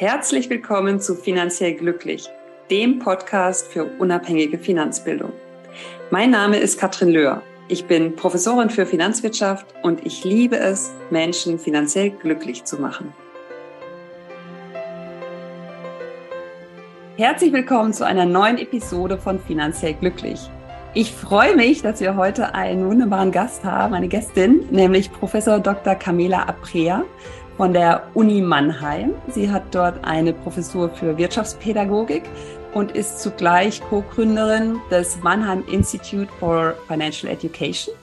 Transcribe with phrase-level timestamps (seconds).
[0.00, 2.26] Herzlich willkommen zu Finanziell Glücklich,
[2.70, 5.30] dem Podcast für unabhängige Finanzbildung.
[6.10, 7.42] Mein Name ist Katrin Löhr.
[7.68, 13.12] Ich bin Professorin für Finanzwirtschaft und ich liebe es, Menschen finanziell glücklich zu machen.
[17.18, 20.40] Herzlich willkommen zu einer neuen Episode von Finanziell Glücklich.
[20.94, 25.94] Ich freue mich, dass wir heute einen wunderbaren Gast haben, eine Gästin, nämlich Professor Dr.
[25.94, 27.04] Camela Aprea
[27.60, 29.12] von der Uni Mannheim.
[29.28, 32.22] Sie hat dort eine Professur für Wirtschaftspädagogik
[32.72, 37.94] und ist zugleich Co-Gründerin des Mannheim Institute for Financial Education,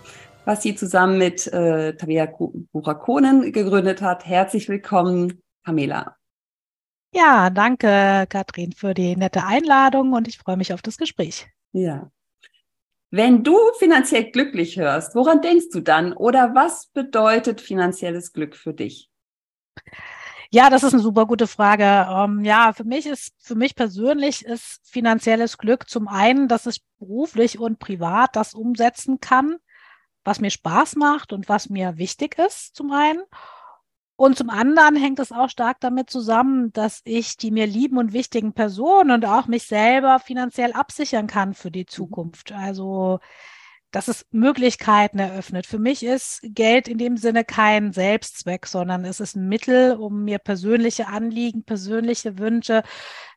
[0.45, 2.27] was sie zusammen mit äh, Tabea
[2.71, 4.27] Burakonen gegründet hat.
[4.27, 6.15] Herzlich willkommen, Pamela.
[7.15, 11.47] Ja, danke, Katrin, für die nette Einladung und ich freue mich auf das Gespräch.
[11.71, 12.11] Ja.
[13.09, 18.75] Wenn du finanziell glücklich hörst, woran denkst du dann oder was bedeutet finanzielles Glück für
[18.75, 19.09] dich?
[20.49, 21.83] Ja, das ist eine super gute Frage.
[22.09, 26.81] Ähm, ja, für mich ist, für mich persönlich ist finanzielles Glück zum einen, dass ich
[26.99, 29.57] beruflich und privat das umsetzen kann,
[30.23, 33.21] was mir Spaß macht und was mir wichtig ist, zum einen.
[34.15, 38.13] Und zum anderen hängt es auch stark damit zusammen, dass ich die mir lieben und
[38.13, 41.87] wichtigen Personen und auch mich selber finanziell absichern kann für die mhm.
[41.87, 42.51] Zukunft.
[42.51, 43.19] Also
[43.91, 45.65] dass es Möglichkeiten eröffnet.
[45.65, 50.25] Für mich ist Geld in dem Sinne kein Selbstzweck, sondern es ist ein Mittel, um
[50.25, 52.83] mir persönliche Anliegen, persönliche Wünsche,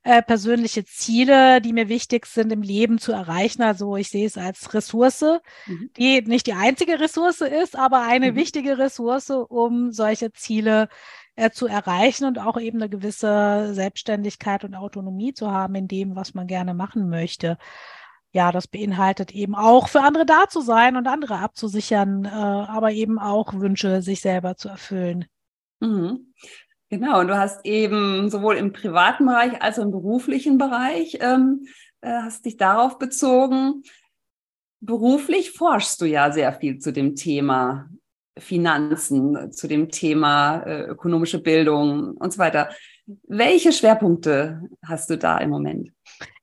[0.02, 3.62] äh, persönliche Ziele, die mir wichtig sind im Leben zu erreichen.
[3.62, 5.90] Also ich sehe es als Ressource, mhm.
[5.96, 8.36] die nicht die einzige Ressource ist, aber eine mhm.
[8.36, 10.88] wichtige Ressource, um solche Ziele
[11.36, 16.16] äh, zu erreichen und auch eben eine gewisse Selbstständigkeit und Autonomie zu haben in dem,
[16.16, 17.56] was man gerne machen möchte
[18.32, 22.92] ja, das beinhaltet eben auch für andere da zu sein und andere abzusichern, äh, aber
[22.92, 25.26] eben auch Wünsche sich selber zu erfüllen.
[25.80, 26.32] Mhm.
[26.90, 31.66] Genau, und du hast eben sowohl im privaten Bereich als auch im beruflichen Bereich, ähm,
[32.00, 33.82] äh, hast dich darauf bezogen.
[34.80, 37.88] Beruflich forschst du ja sehr viel zu dem Thema
[38.38, 42.70] Finanzen, zu dem Thema äh, ökonomische Bildung und so weiter.
[43.24, 45.90] Welche Schwerpunkte hast du da im Moment?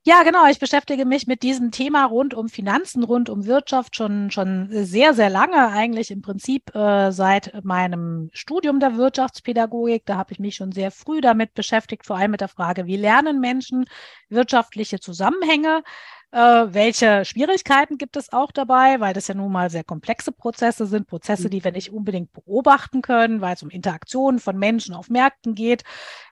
[0.07, 0.47] Ja, genau.
[0.47, 5.13] Ich beschäftige mich mit diesem Thema rund um Finanzen, rund um Wirtschaft schon, schon sehr,
[5.13, 10.06] sehr lange, eigentlich im Prinzip äh, seit meinem Studium der Wirtschaftspädagogik.
[10.06, 12.95] Da habe ich mich schon sehr früh damit beschäftigt, vor allem mit der Frage, wie
[12.95, 13.84] lernen Menschen
[14.29, 15.84] wirtschaftliche Zusammenhänge.
[16.32, 20.86] Äh, welche Schwierigkeiten gibt es auch dabei, weil das ja nun mal sehr komplexe Prozesse
[20.86, 25.10] sind, Prozesse, die wir nicht unbedingt beobachten können, weil es um Interaktionen von Menschen auf
[25.10, 25.84] Märkten geht,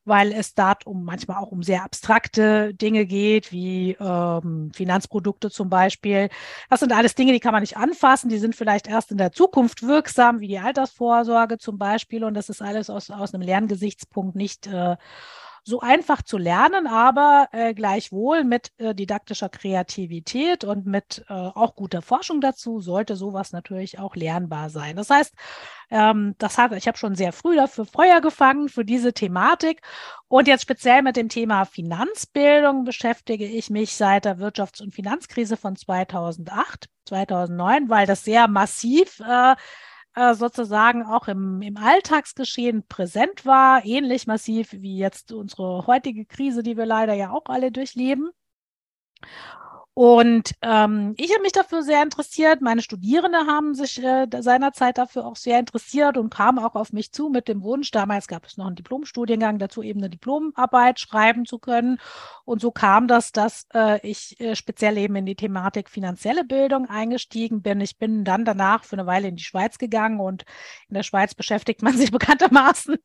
[0.03, 5.69] weil es da um manchmal auch um sehr abstrakte Dinge geht, wie ähm, Finanzprodukte zum
[5.69, 6.27] Beispiel.
[6.69, 9.31] Das sind alles Dinge, die kann man nicht anfassen, die sind vielleicht erst in der
[9.31, 12.25] Zukunft wirksam, wie die Altersvorsorge zum Beispiel.
[12.25, 14.97] Und das ist alles aus, aus einem Lerngesichtspunkt nicht äh,
[15.67, 21.75] so einfach zu lernen, aber äh, gleichwohl mit äh, didaktischer Kreativität und mit äh, auch
[21.75, 24.95] guter Forschung dazu sollte sowas natürlich auch lernbar sein.
[24.95, 25.33] Das heißt,
[25.89, 29.81] ähm, das hat, ich habe schon sehr früh dafür Feuer gefangen für diese Thematik
[30.27, 35.57] und jetzt speziell mit dem Thema Finanzbildung beschäftige ich mich seit der Wirtschafts- und Finanzkrise
[35.57, 39.55] von 2008, 2009, weil das sehr massiv äh,
[40.15, 46.63] äh, sozusagen auch im, im Alltagsgeschehen präsent war, ähnlich massiv wie jetzt unsere heutige Krise,
[46.63, 48.31] die wir leider ja auch alle durchleben.
[49.97, 52.59] Und ähm, ich habe mich dafür sehr interessiert.
[52.59, 57.13] Meine Studierende haben sich äh, seinerzeit dafür auch sehr interessiert und kamen auch auf mich
[57.13, 57.91] zu mit dem Wunsch.
[57.91, 62.01] Damals gab es noch einen Diplomstudiengang dazu, eben eine Diplomarbeit schreiben zu können.
[62.43, 66.89] Und so kam das, dass äh, ich äh, speziell eben in die Thematik finanzielle Bildung
[66.89, 67.79] eingestiegen bin.
[67.79, 70.43] Ich bin dann danach für eine Weile in die Schweiz gegangen und
[70.89, 72.97] in der Schweiz beschäftigt man sich bekanntermaßen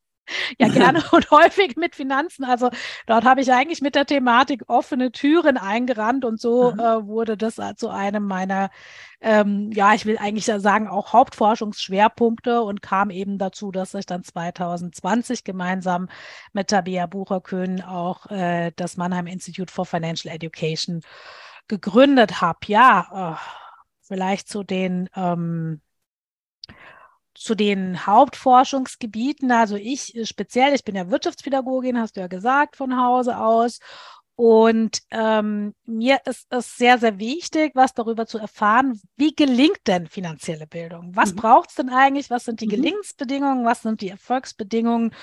[0.59, 2.45] ja gerne und häufig mit Finanzen.
[2.45, 2.71] Also
[3.07, 7.61] dort habe ich eigentlich mit der Thematik offene Türen eingerannt und so äh, wurde das
[7.77, 8.71] zu einem meiner,
[9.21, 14.25] ähm, ja, ich will eigentlich sagen, auch Hauptforschungsschwerpunkte und kam eben dazu, dass ich dann
[14.25, 16.09] 2020 gemeinsam
[16.53, 21.01] mit Tabea Bucherkön auch äh, das Mannheim Institute for Financial Education
[21.69, 22.59] gegründet habe.
[22.67, 23.61] Ja, äh,
[24.03, 25.81] vielleicht zu den ähm,
[27.41, 32.77] zu den Hauptforschungsgebieten, also ich äh, speziell, ich bin ja Wirtschaftspädagogin, hast du ja gesagt,
[32.77, 33.79] von Hause aus.
[34.37, 40.07] Und ähm, mir ist es sehr, sehr wichtig, was darüber zu erfahren, wie gelingt denn
[40.07, 41.13] finanzielle Bildung?
[41.15, 41.37] Was mhm.
[41.37, 42.31] braucht es denn eigentlich?
[42.31, 42.71] Was sind die mhm.
[42.71, 43.65] Gelingensbedingungen?
[43.65, 45.15] Was sind die Erfolgsbedingungen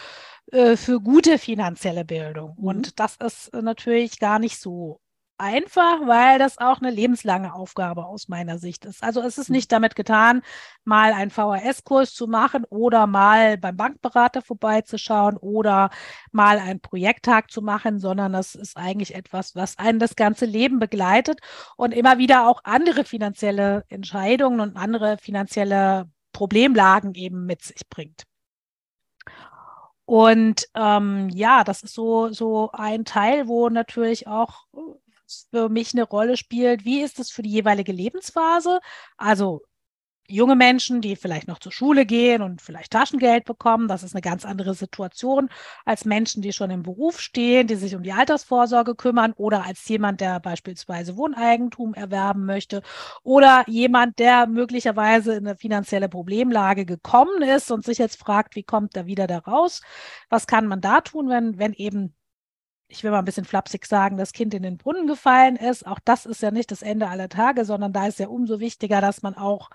[0.51, 2.55] äh, für gute finanzielle Bildung?
[2.57, 2.65] Mhm.
[2.65, 5.01] Und das ist äh, natürlich gar nicht so
[5.38, 9.04] einfach, weil das auch eine lebenslange Aufgabe aus meiner Sicht ist.
[9.04, 10.42] Also es ist nicht damit getan,
[10.84, 15.89] mal einen VHS-Kurs zu machen oder mal beim Bankberater vorbeizuschauen oder
[16.31, 20.80] mal einen Projekttag zu machen, sondern das ist eigentlich etwas, was einen das ganze Leben
[20.80, 21.39] begleitet
[21.75, 28.24] und immer wieder auch andere finanzielle Entscheidungen und andere finanzielle Problemlagen eben mit sich bringt.
[30.06, 34.66] Und ähm, ja, das ist so, so ein Teil, wo natürlich auch
[35.51, 38.79] für mich eine Rolle spielt, wie ist es für die jeweilige Lebensphase?
[39.18, 39.62] Also
[40.29, 44.21] junge Menschen, die vielleicht noch zur Schule gehen und vielleicht Taschengeld bekommen, das ist eine
[44.21, 45.50] ganz andere Situation
[45.85, 49.88] als Menschen, die schon im Beruf stehen, die sich um die Altersvorsorge kümmern oder als
[49.88, 52.81] jemand, der beispielsweise Wohneigentum erwerben möchte
[53.24, 58.63] oder jemand, der möglicherweise in eine finanzielle Problemlage gekommen ist und sich jetzt fragt, wie
[58.63, 59.81] kommt er wieder da raus?
[60.29, 62.16] Was kann man da tun, wenn, wenn eben
[62.88, 65.86] ich will mal ein bisschen flapsig sagen, das Kind in den Brunnen gefallen ist.
[65.86, 69.01] Auch das ist ja nicht das Ende aller Tage, sondern da ist ja umso wichtiger,
[69.01, 69.69] dass man auch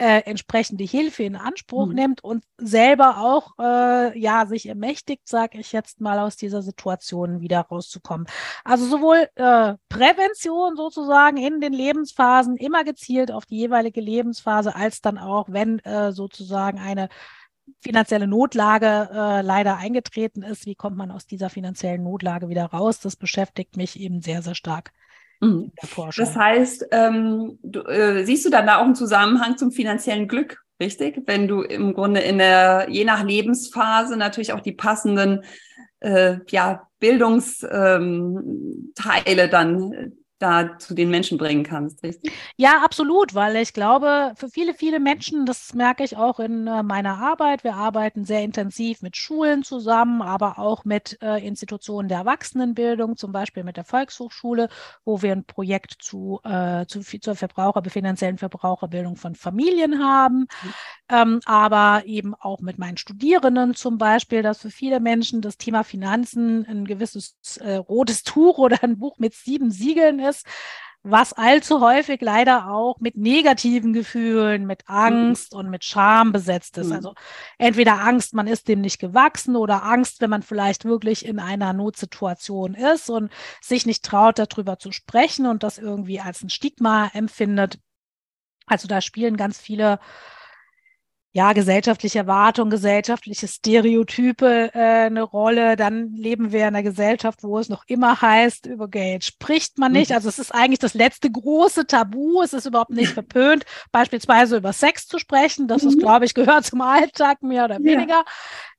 [0.00, 1.94] äh, entsprechende Hilfe in Anspruch mhm.
[1.94, 7.42] nimmt und selber auch äh, ja sich ermächtigt, sage ich jetzt mal, aus dieser Situation
[7.42, 8.26] wieder rauszukommen.
[8.64, 15.02] Also sowohl äh, Prävention sozusagen in den Lebensphasen immer gezielt auf die jeweilige Lebensphase, als
[15.02, 17.10] dann auch, wenn äh, sozusagen eine
[17.80, 20.66] finanzielle Notlage äh, leider eingetreten ist.
[20.66, 23.00] Wie kommt man aus dieser finanziellen Notlage wieder raus?
[23.00, 24.92] Das beschäftigt mich eben sehr, sehr stark.
[25.40, 25.72] Mhm.
[26.16, 30.62] Das heißt, ähm, du, äh, siehst du dann da auch einen Zusammenhang zum finanziellen Glück,
[30.78, 31.22] richtig?
[31.26, 35.44] Wenn du im Grunde in der, je nach Lebensphase natürlich auch die passenden
[36.00, 42.32] äh, ja, Bildungsteile ähm, dann da zu den Menschen bringen kannst, richtig?
[42.56, 46.82] Ja, absolut, weil ich glaube, für viele, viele Menschen, das merke ich auch in äh,
[46.82, 52.18] meiner Arbeit, wir arbeiten sehr intensiv mit Schulen zusammen, aber auch mit äh, Institutionen der
[52.18, 54.70] Erwachsenenbildung, zum Beispiel mit der Volkshochschule,
[55.04, 60.74] wo wir ein Projekt zu, äh, zu zur Verbraucher, finanziellen Verbraucherbildung von Familien haben, mhm.
[61.10, 65.84] ähm, aber eben auch mit meinen Studierenden zum Beispiel, dass für viele Menschen das Thema
[65.84, 70.46] Finanzen ein gewisses äh, rotes Tuch oder ein Buch mit sieben Siegeln ist ist,
[71.02, 74.82] was allzu häufig leider auch mit negativen Gefühlen, mit.
[74.86, 75.58] Angst mhm.
[75.58, 76.88] und mit Scham besetzt ist.
[76.88, 76.92] Mhm.
[76.92, 77.14] Also
[77.58, 81.72] entweder Angst, man ist dem nicht gewachsen oder Angst, wenn man vielleicht wirklich in einer
[81.72, 83.30] Notsituation ist und
[83.60, 87.78] sich nicht traut, darüber zu sprechen und das irgendwie als ein Stigma empfindet.
[88.66, 90.00] Also da spielen ganz viele
[91.32, 95.76] ja, gesellschaftliche Erwartungen, gesellschaftliche Stereotype äh, eine Rolle.
[95.76, 99.92] Dann leben wir in einer Gesellschaft, wo es noch immer heißt, über Geld spricht man
[99.92, 100.10] nicht.
[100.10, 100.16] Mhm.
[100.16, 102.42] Also es ist eigentlich das letzte große Tabu.
[102.42, 105.68] Es ist überhaupt nicht verpönt, beispielsweise über Sex zu sprechen.
[105.68, 106.00] Das ist, mhm.
[106.00, 108.24] glaube ich, gehört zum Alltag mehr oder weniger.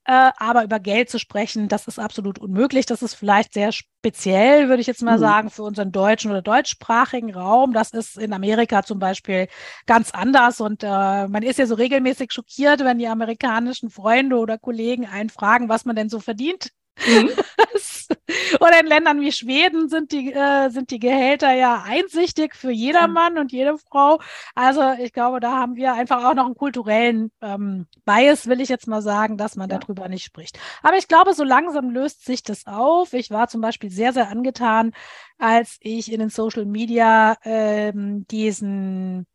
[0.06, 2.88] Äh, aber über Geld zu sprechen, das ist absolut unmöglich.
[2.88, 5.22] Das ist vielleicht sehr speziell, würde ich jetzt mal mhm.
[5.22, 7.72] sagen, für unseren deutschen oder deutschsprachigen Raum.
[7.74, 9.48] Das ist in Amerika zum Beispiel
[9.86, 10.60] ganz anders.
[10.60, 10.88] Und äh,
[11.28, 15.86] man ist ja so regelmäßig schockiert, wenn die amerikanischen Freunde oder Kollegen einen fragen, was
[15.86, 16.72] man denn so verdient.
[17.06, 17.30] Mhm.
[18.60, 23.38] Oder in Ländern wie Schweden sind die, äh, sind die Gehälter ja einsichtig für jedermann
[23.38, 24.20] und jede Frau.
[24.56, 28.70] Also ich glaube, da haben wir einfach auch noch einen kulturellen ähm, Bias, will ich
[28.70, 29.80] jetzt mal sagen, dass man ja.
[29.80, 30.60] darüber nicht spricht.
[30.84, 33.14] Aber ich glaube, so langsam löst sich das auf.
[33.14, 34.94] Ich war zum Beispiel sehr, sehr angetan,
[35.38, 39.26] als ich in den Social Media ähm, diesen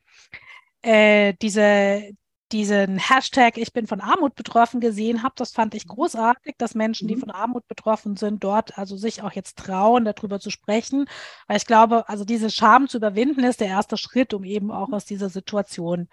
[0.82, 2.12] äh, diese
[2.52, 5.34] diesen Hashtag Ich bin von Armut betroffen gesehen habe.
[5.36, 5.90] Das fand ich mhm.
[5.90, 7.20] großartig, dass Menschen, die mhm.
[7.20, 11.08] von Armut betroffen sind, dort also sich auch jetzt trauen, darüber zu sprechen.
[11.48, 14.92] Weil ich glaube, also diese Scham zu überwinden, ist der erste Schritt, um eben auch
[14.92, 16.08] aus dieser Situation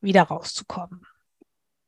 [0.00, 1.06] wieder rauszukommen.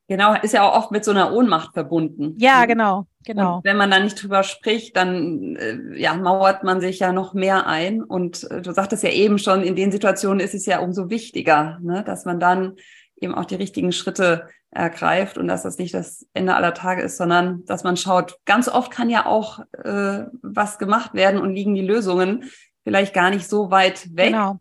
[0.08, 2.34] Genau, ist ja auch oft mit so einer Ohnmacht verbunden.
[2.36, 3.56] Ja, genau, genau.
[3.56, 7.32] Und wenn man da nicht drüber spricht, dann äh, ja, mauert man sich ja noch
[7.34, 8.02] mehr ein.
[8.02, 11.78] Und äh, du sagtest ja eben schon, in den Situationen ist es ja umso wichtiger,
[11.80, 12.76] ne, dass man dann
[13.22, 17.16] eben auch die richtigen Schritte ergreift und dass das nicht das Ende aller Tage ist,
[17.16, 21.74] sondern dass man schaut, ganz oft kann ja auch äh, was gemacht werden und liegen
[21.74, 22.50] die Lösungen
[22.84, 24.28] vielleicht gar nicht so weit weg.
[24.28, 24.60] Genau.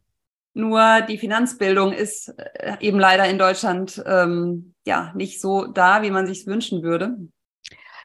[0.54, 6.12] Nur die Finanzbildung ist äh, eben leider in Deutschland ähm, ja nicht so da, wie
[6.12, 7.18] man sich wünschen würde.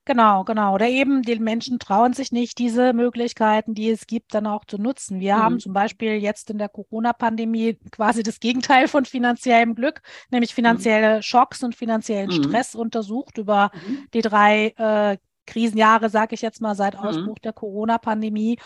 [0.07, 0.73] Genau, genau.
[0.73, 4.79] Oder eben die Menschen trauen sich nicht, diese Möglichkeiten, die es gibt, dann auch zu
[4.79, 5.19] nutzen.
[5.19, 5.43] Wir mhm.
[5.43, 11.17] haben zum Beispiel jetzt in der Corona-Pandemie quasi das Gegenteil von finanziellem Glück, nämlich finanzielle
[11.17, 11.23] mhm.
[11.23, 12.45] Schocks und finanziellen mhm.
[12.45, 14.07] Stress untersucht über mhm.
[14.15, 17.01] die drei äh, Krisenjahre, sage ich jetzt mal, seit mhm.
[17.01, 18.61] Ausbruch der Corona-Pandemie.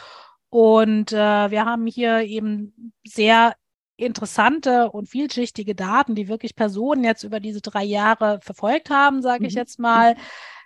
[0.51, 3.55] Und äh, wir haben hier eben sehr
[3.97, 9.47] interessante und vielschichtige Daten, die wirklich Personen jetzt über diese drei Jahre verfolgt haben, sage
[9.47, 9.59] ich mhm.
[9.59, 10.17] jetzt mal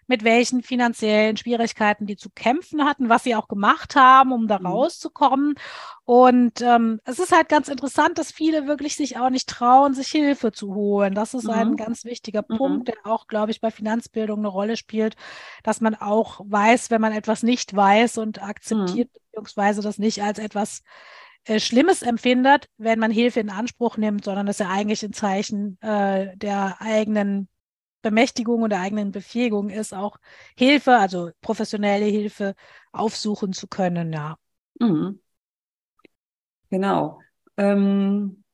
[0.07, 4.59] mit welchen finanziellen Schwierigkeiten die zu kämpfen hatten, was sie auch gemacht haben, um da
[4.59, 4.67] mhm.
[4.67, 5.55] rauszukommen.
[6.05, 10.09] Und ähm, es ist halt ganz interessant, dass viele wirklich sich auch nicht trauen, sich
[10.09, 11.15] Hilfe zu holen.
[11.15, 11.51] Das ist mhm.
[11.51, 12.57] ein ganz wichtiger mhm.
[12.57, 15.17] Punkt, der auch, glaube ich, bei Finanzbildung eine Rolle spielt,
[15.63, 19.19] dass man auch weiß, wenn man etwas nicht weiß und akzeptiert, mhm.
[19.31, 20.83] beziehungsweise das nicht als etwas
[21.45, 25.13] äh, Schlimmes empfindet, wenn man Hilfe in Anspruch nimmt, sondern das ist ja eigentlich ein
[25.13, 27.49] Zeichen äh, der eigenen
[28.05, 30.19] Bemächtigung und der eigenen Befähigung ist, auch
[30.57, 32.55] Hilfe, also professionelle Hilfe
[32.93, 34.37] aufsuchen zu können, ja.
[34.79, 35.21] Mhm.
[36.71, 37.21] Genau.
[37.57, 38.45] Ähm,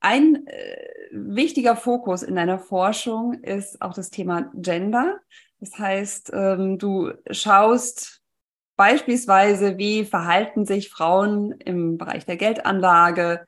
[0.00, 0.76] ein äh,
[1.12, 5.20] wichtiger Fokus in deiner Forschung ist auch das Thema Gender.
[5.60, 8.24] Das heißt, ähm, du schaust
[8.76, 13.46] Beispielsweise, wie verhalten sich Frauen im Bereich der Geldanlage?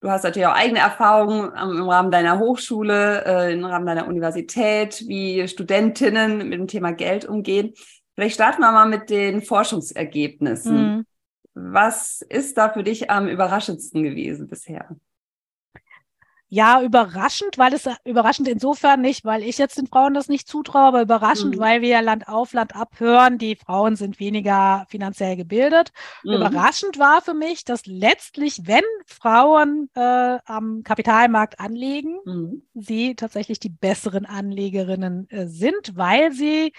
[0.00, 5.04] Du hast natürlich auch eigene Erfahrungen im Rahmen deiner Hochschule, äh, im Rahmen deiner Universität,
[5.08, 7.74] wie Studentinnen mit dem Thema Geld umgehen.
[8.14, 10.96] Vielleicht starten wir mal mit den Forschungsergebnissen.
[10.96, 11.06] Mhm.
[11.54, 14.88] Was ist da für dich am überraschendsten gewesen bisher?
[16.50, 20.88] Ja, überraschend, weil es überraschend insofern nicht, weil ich jetzt den Frauen das nicht zutraue,
[20.88, 21.60] aber überraschend, mhm.
[21.60, 25.92] weil wir Land auf Land abhören, die Frauen sind weniger finanziell gebildet.
[26.24, 26.32] Mhm.
[26.32, 32.62] Überraschend war für mich, dass letztlich, wenn Frauen äh, am Kapitalmarkt anlegen, mhm.
[32.72, 36.72] sie tatsächlich die besseren Anlegerinnen äh, sind, weil sie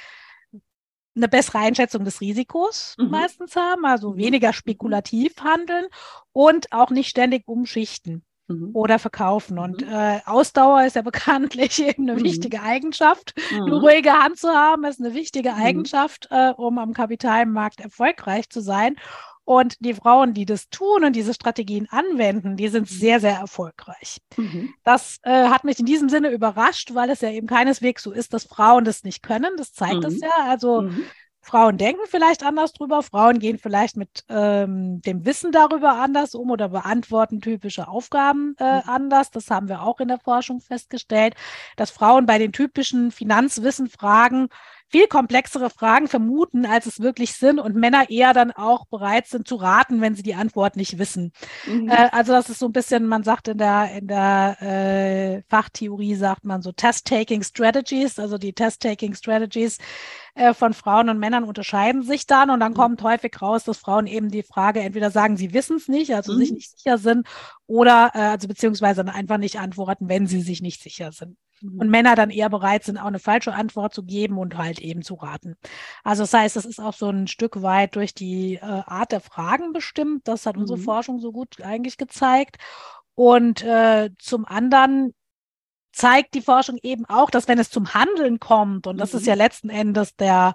[1.16, 3.10] eine bessere Einschätzung des Risikos mhm.
[3.10, 4.18] meistens haben, also mhm.
[4.18, 5.86] weniger spekulativ handeln
[6.32, 8.72] und auch nicht ständig umschichten mhm.
[8.74, 9.58] oder verkaufen.
[9.58, 9.94] Und mhm.
[9.94, 12.24] äh, Ausdauer ist ja bekanntlich eben eine mhm.
[12.24, 13.34] wichtige Eigenschaft.
[13.52, 13.64] Mhm.
[13.64, 15.62] Eine ruhige Hand zu haben ist eine wichtige mhm.
[15.62, 18.96] Eigenschaft, äh, um am Kapitalmarkt erfolgreich zu sein.
[19.46, 24.22] Und die Frauen, die das tun und diese Strategien anwenden, die sind sehr, sehr erfolgreich.
[24.38, 24.76] Mhm.
[24.84, 28.32] Das äh, hat mich in diesem Sinne überrascht, weil es ja eben keineswegs so ist,
[28.34, 29.50] dass Frauen das nicht können.
[29.58, 30.30] Das zeigt es ja.
[30.48, 31.04] Also mhm.
[31.42, 36.52] Frauen denken vielleicht anders drüber, Frauen gehen vielleicht mit ähm, dem Wissen darüber anders um
[36.52, 38.82] oder beantworten typische Aufgaben äh, mhm.
[38.86, 39.32] anders.
[39.32, 41.36] Das haben wir auch in der Forschung festgestellt,
[41.76, 44.50] dass Frauen bei den typischen Finanzwissenfragen
[44.90, 49.48] viel komplexere Fragen vermuten, als es wirklich sind und Männer eher dann auch bereit sind
[49.48, 51.32] zu raten, wenn sie die Antwort nicht wissen.
[51.68, 51.90] Mhm.
[51.90, 56.16] Äh, also das ist so ein bisschen, man sagt in der, in der äh, Fachtheorie,
[56.16, 59.78] sagt man so Test-Taking Strategies, also die Test-Taking Strategies
[60.34, 62.78] äh, von Frauen und Männern unterscheiden sich dann und dann mhm.
[62.78, 66.34] kommt häufig raus, dass Frauen eben die Frage entweder sagen, sie wissen es nicht, also
[66.34, 66.38] mhm.
[66.38, 67.28] sich nicht sicher sind,
[67.68, 71.38] oder äh, also beziehungsweise einfach nicht antworten, wenn sie sich nicht sicher sind.
[71.62, 71.80] Mhm.
[71.80, 75.02] Und Männer dann eher bereit sind, auch eine falsche Antwort zu geben und halt eben
[75.02, 75.56] zu raten.
[76.04, 79.22] Also das heißt, das ist auch so ein Stück weit durch die äh, Art der
[79.22, 80.28] Fragen bestimmt.
[80.28, 80.62] Das hat mhm.
[80.62, 82.58] unsere Forschung so gut eigentlich gezeigt.
[83.16, 85.14] Und äh, zum anderen
[85.92, 89.20] zeigt die Forschung eben auch, dass wenn es zum Handeln kommt, und das mhm.
[89.20, 90.54] ist ja letzten Endes der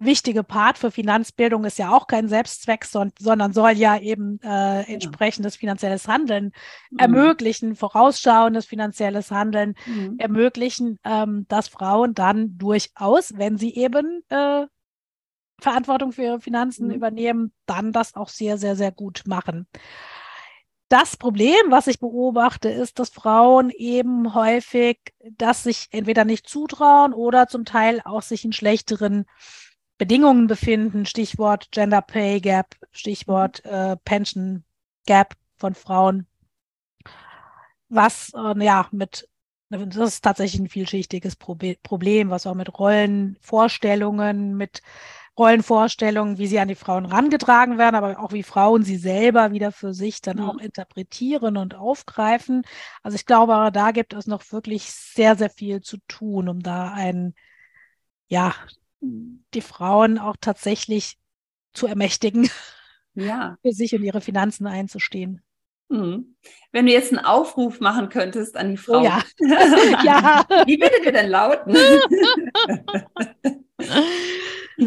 [0.00, 5.56] wichtige Part für Finanzbildung ist ja auch kein Selbstzweck, sondern soll ja eben äh, entsprechendes
[5.56, 6.52] finanzielles Handeln
[6.90, 6.98] mhm.
[6.98, 10.16] ermöglichen, vorausschauendes finanzielles Handeln mhm.
[10.18, 14.66] ermöglichen, ähm, dass Frauen dann durchaus, wenn sie eben äh,
[15.60, 16.94] Verantwortung für ihre Finanzen mhm.
[16.94, 19.66] übernehmen, dann das auch sehr, sehr, sehr gut machen.
[20.88, 24.98] Das Problem, was ich beobachte, ist, dass Frauen eben häufig
[25.36, 29.26] das sich entweder nicht zutrauen oder zum Teil auch sich in schlechteren
[30.00, 33.70] Bedingungen befinden, Stichwort Gender Pay Gap, Stichwort mhm.
[33.70, 34.64] äh, Pension
[35.04, 36.26] Gap von Frauen,
[37.90, 39.28] was äh, ja mit
[39.68, 44.80] das ist tatsächlich ein vielschichtiges Problem, was auch mit Rollenvorstellungen, mit
[45.38, 49.70] Rollenvorstellungen, wie sie an die Frauen rangetragen werden, aber auch wie Frauen sie selber wieder
[49.70, 50.44] für sich dann mhm.
[50.44, 52.62] auch interpretieren und aufgreifen.
[53.02, 56.90] Also ich glaube, da gibt es noch wirklich sehr, sehr viel zu tun, um da
[56.90, 57.34] ein,
[58.26, 58.54] ja,
[59.00, 61.16] die Frauen auch tatsächlich
[61.72, 62.50] zu ermächtigen,
[63.14, 63.56] ja.
[63.62, 65.42] für sich und ihre Finanzen einzustehen.
[65.88, 66.36] Mhm.
[66.70, 69.22] Wenn du jetzt einen Aufruf machen könntest an die Frauen, oh ja.
[70.04, 70.46] ja.
[70.66, 71.76] wie würde der denn lauten?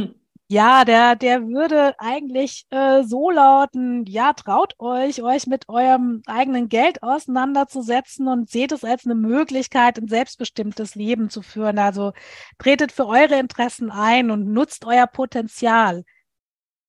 [0.54, 6.70] Ja, der, der würde eigentlich äh, so lauten, ja, traut euch, euch mit eurem eigenen
[6.70, 11.80] Geld auseinanderzusetzen und seht es als eine Möglichkeit, ein selbstbestimmtes Leben zu führen.
[11.80, 12.14] Also
[12.60, 16.04] tretet für eure Interessen ein und nutzt euer Potenzial.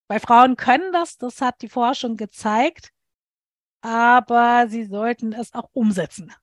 [0.09, 2.91] Bei Frauen können das, das hat die Forschung gezeigt,
[3.81, 6.35] aber sie sollten es auch umsetzen.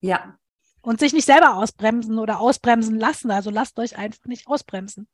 [0.00, 0.38] Ja.
[0.80, 3.30] Und sich nicht selber ausbremsen oder ausbremsen lassen.
[3.30, 5.06] Also lasst euch einfach nicht ausbremsen.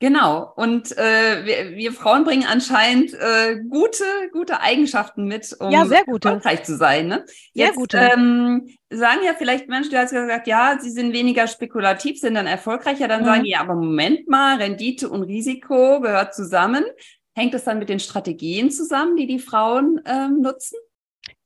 [0.00, 0.50] Genau.
[0.56, 6.04] Und äh, wir, wir Frauen bringen anscheinend äh, gute, gute Eigenschaften mit, um ja, sehr
[6.04, 6.28] gute.
[6.28, 7.06] erfolgreich zu sein.
[7.06, 7.24] Ne?
[7.54, 7.98] Sehr Jetzt, gute.
[7.98, 12.46] Ähm, sagen ja vielleicht Menschen, du hast gesagt, ja, sie sind weniger spekulativ, sind dann
[12.46, 13.08] erfolgreicher.
[13.08, 13.26] Dann Mhm.
[13.26, 16.84] sagen die, ja, aber Moment mal, Rendite und Risiko gehört zusammen.
[17.34, 20.78] Hängt das dann mit den Strategien zusammen, die die Frauen ähm, nutzen?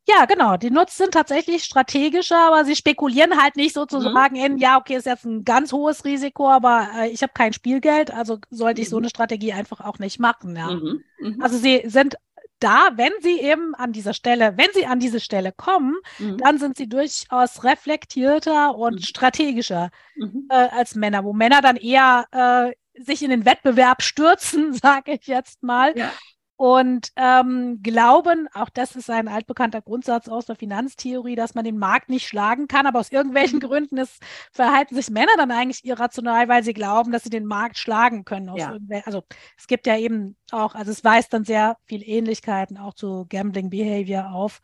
[0.07, 0.57] Ja, genau.
[0.59, 5.07] Die Nutz sind tatsächlich strategischer, aber sie spekulieren halt nicht sozusagen in, ja, okay, ist
[5.07, 8.97] jetzt ein ganz hohes Risiko, aber äh, ich habe kein Spielgeld, also sollte ich so
[8.97, 9.05] Mhm.
[9.05, 10.57] eine Strategie einfach auch nicht machen.
[10.57, 10.73] Ja.
[10.73, 11.05] Mhm.
[11.21, 11.43] Mhm.
[11.43, 12.17] Also sie sind
[12.59, 16.37] da, wenn sie eben an dieser Stelle, wenn sie an diese Stelle kommen, Mhm.
[16.37, 19.03] dann sind sie durchaus reflektierter und Mhm.
[19.03, 20.49] strategischer Mhm.
[20.51, 25.27] äh, als Männer, wo Männer dann eher äh, sich in den Wettbewerb stürzen, sage ich
[25.27, 26.11] jetzt mal, Ja.
[26.57, 31.79] Und ähm, glauben, auch das ist ein altbekannter Grundsatz aus der Finanztheorie, dass man den
[31.79, 36.49] Markt nicht schlagen kann, aber aus irgendwelchen Gründen ist, verhalten sich Männer dann eigentlich irrational,
[36.49, 38.55] weil sie glauben, dass sie den Markt schlagen können.
[38.57, 38.77] Ja.
[39.05, 39.25] Also
[39.59, 43.71] es gibt ja eben auch, also es weist dann sehr viel Ähnlichkeiten auch zu Gambling
[43.71, 44.61] Behavior auf.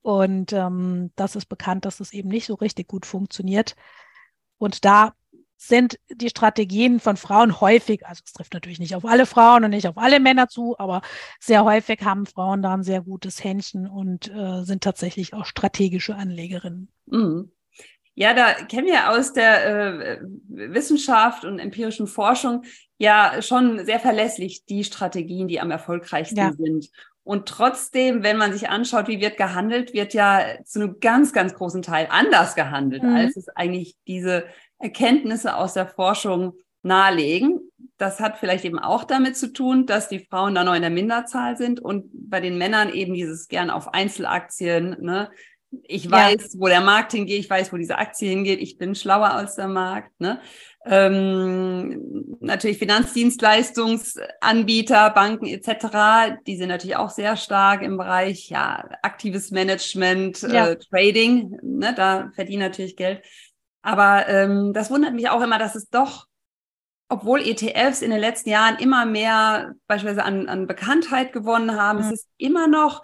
[0.00, 3.76] Und ähm, das ist bekannt, dass es eben nicht so richtig gut funktioniert.
[4.58, 5.14] Und da
[5.68, 9.70] sind die Strategien von Frauen häufig, also es trifft natürlich nicht auf alle Frauen und
[9.70, 11.02] nicht auf alle Männer zu, aber
[11.38, 16.16] sehr häufig haben Frauen da ein sehr gutes Händchen und äh, sind tatsächlich auch strategische
[16.16, 16.88] Anlegerinnen.
[17.06, 17.52] Mhm.
[18.14, 22.64] Ja, da kennen wir aus der äh, Wissenschaft und empirischen Forschung
[22.98, 26.52] ja schon sehr verlässlich die Strategien, die am erfolgreichsten Ja.
[26.52, 26.90] sind.
[27.24, 31.54] Und trotzdem, wenn man sich anschaut, wie wird gehandelt, wird ja zu einem ganz, ganz
[31.54, 33.14] großen Teil anders gehandelt, Mhm.
[33.14, 34.44] als es eigentlich diese
[34.82, 37.60] Erkenntnisse aus der Forschung nahelegen.
[37.98, 40.90] Das hat vielleicht eben auch damit zu tun, dass die Frauen da noch in der
[40.90, 45.30] Minderzahl sind und bei den Männern eben dieses gern auf Einzelaktien, ne?
[45.84, 46.10] Ich Ja.
[46.10, 49.54] weiß, wo der Markt hingeht, ich weiß, wo diese Aktie hingeht, ich bin schlauer als
[49.54, 50.10] der Markt.
[50.20, 50.38] Ne?
[50.84, 59.50] Ähm, natürlich Finanzdienstleistungsanbieter, Banken etc., die sind natürlich auch sehr stark im Bereich ja, aktives
[59.50, 60.68] Management, Ja.
[60.68, 61.94] äh, Trading, ne?
[61.96, 63.22] da verdienen natürlich Geld.
[63.82, 66.26] Aber ähm, das wundert mich auch immer, dass es doch,
[67.08, 72.04] obwohl ETFs in den letzten Jahren immer mehr beispielsweise an, an Bekanntheit gewonnen haben, Mhm.
[72.06, 73.02] es ist immer noch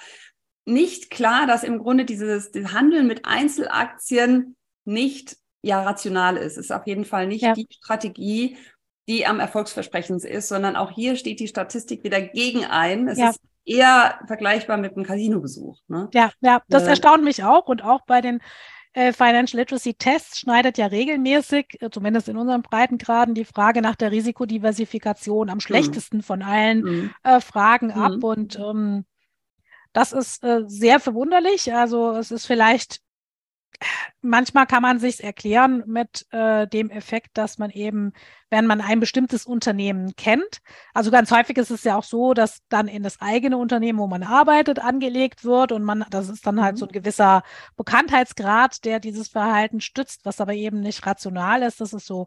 [0.64, 6.52] nicht klar, dass im Grunde dieses, dieses Handeln mit Einzelaktien nicht ja rational ist.
[6.52, 7.54] Es ist auf jeden Fall nicht Ja.
[7.54, 8.56] die Strategie,
[9.08, 13.08] die am erfolgsversprechendsten ist, sondern auch hier steht die Statistik wieder gegen ein.
[13.08, 13.30] Es Ja.
[13.30, 15.78] ist eher vergleichbar mit einem Casinobesuch.
[15.88, 16.08] Ne?
[16.14, 18.40] Ja, ja, das Äh, erstaunt mich auch und auch bei den
[18.98, 23.94] äh, Financial Literacy Tests schneidet ja regelmäßig, äh, zumindest in unseren Breitengraden, die Frage nach
[23.94, 27.10] der Risikodiversifikation am schlechtesten von allen Mhm.
[27.22, 28.16] äh, Fragen ab.
[28.16, 28.24] Mhm.
[28.24, 29.04] Und ähm,
[29.92, 31.72] das ist äh, sehr verwunderlich.
[31.72, 33.00] Also es ist vielleicht,
[34.22, 38.12] manchmal kann man sich erklären mit äh, dem Effekt, dass man eben,
[38.50, 40.60] wenn man ein bestimmtes Unternehmen kennt,
[40.94, 44.06] also ganz häufig ist es ja auch so, dass dann in das eigene Unternehmen, wo
[44.06, 46.78] man arbeitet, angelegt wird und man, das ist dann halt Mhm.
[46.78, 47.42] so ein gewisser
[47.76, 51.80] Bekanntheitsgrad, der dieses Verhalten stützt, was aber eben nicht rational ist.
[51.80, 52.26] Das ist so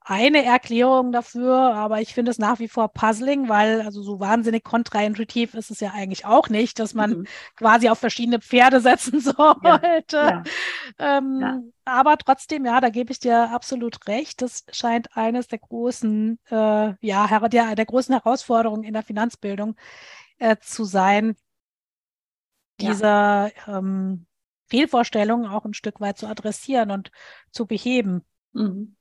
[0.00, 4.64] eine Erklärung dafür, aber ich finde es nach wie vor puzzling, weil also so wahnsinnig
[4.64, 7.24] kontraintuitiv ist es ja eigentlich auch nicht, dass man Mhm.
[7.56, 10.16] quasi auf verschiedene Pferde setzen sollte.
[10.18, 10.42] Ja.
[10.98, 11.62] Ähm, Ja.
[11.84, 14.42] Aber trotzdem, ja, da gebe ich dir absolut recht.
[14.42, 16.54] Das scheint eines der großen, äh,
[17.00, 19.76] ja, der, der großen Herausforderungen in der Finanzbildung
[20.38, 21.36] äh, zu sein,
[22.78, 22.90] Ja.
[22.90, 24.26] diese ähm,
[24.68, 27.10] Fehlvorstellungen auch ein Stück weit zu adressieren und
[27.50, 28.24] zu beheben.
[28.52, 28.94] Mhm.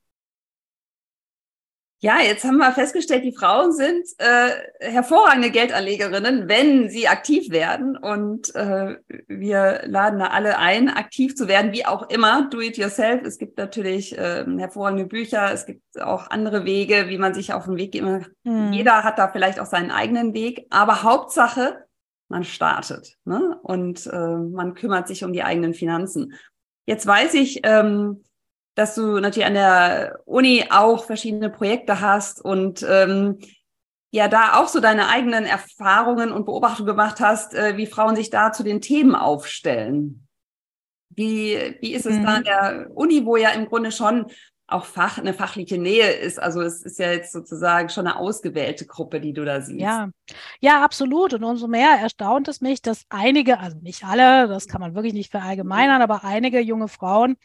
[2.02, 7.98] Ja, jetzt haben wir festgestellt, die Frauen sind äh, hervorragende Geldanlegerinnen, wenn sie aktiv werden.
[7.98, 8.96] Und äh,
[9.28, 13.24] wir laden da alle ein, aktiv zu werden, wie auch immer, do it yourself.
[13.26, 17.66] Es gibt natürlich äh, hervorragende Bücher, es gibt auch andere Wege, wie man sich auf
[17.66, 18.04] den Weg geht.
[18.04, 18.72] Hm.
[18.72, 21.84] Jeder hat da vielleicht auch seinen eigenen Weg, aber Hauptsache,
[22.30, 23.60] man startet ne?
[23.62, 26.34] und äh, man kümmert sich um die eigenen Finanzen.
[26.86, 28.24] Jetzt weiß ich, ähm,
[28.80, 33.40] dass du natürlich an der Uni auch verschiedene Projekte hast und ähm,
[34.10, 38.30] ja da auch so deine eigenen Erfahrungen und Beobachtungen gemacht hast, äh, wie Frauen sich
[38.30, 40.26] da zu den Themen aufstellen.
[41.10, 42.24] Wie, wie ist es Mhm.
[42.24, 44.28] da an der Uni, wo ja im Grunde schon
[44.66, 46.42] auch Fach, eine fachliche Nähe ist?
[46.42, 49.82] Also es ist ja jetzt sozusagen schon eine ausgewählte Gruppe, die du da siehst.
[49.82, 50.10] Ja,
[50.62, 51.34] ja, absolut.
[51.34, 55.14] Und umso mehr erstaunt es mich, dass einige, also nicht alle, das kann man wirklich
[55.14, 57.36] nicht verallgemeinern, aber einige junge Frauen,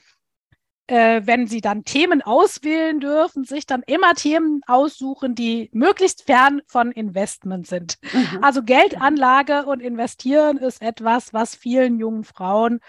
[0.87, 6.61] äh, wenn sie dann Themen auswählen dürfen, sich dann immer Themen aussuchen, die möglichst fern
[6.67, 7.99] von Investment sind.
[8.13, 8.43] Mhm.
[8.43, 12.81] Also Geldanlage und Investieren ist etwas, was vielen jungen Frauen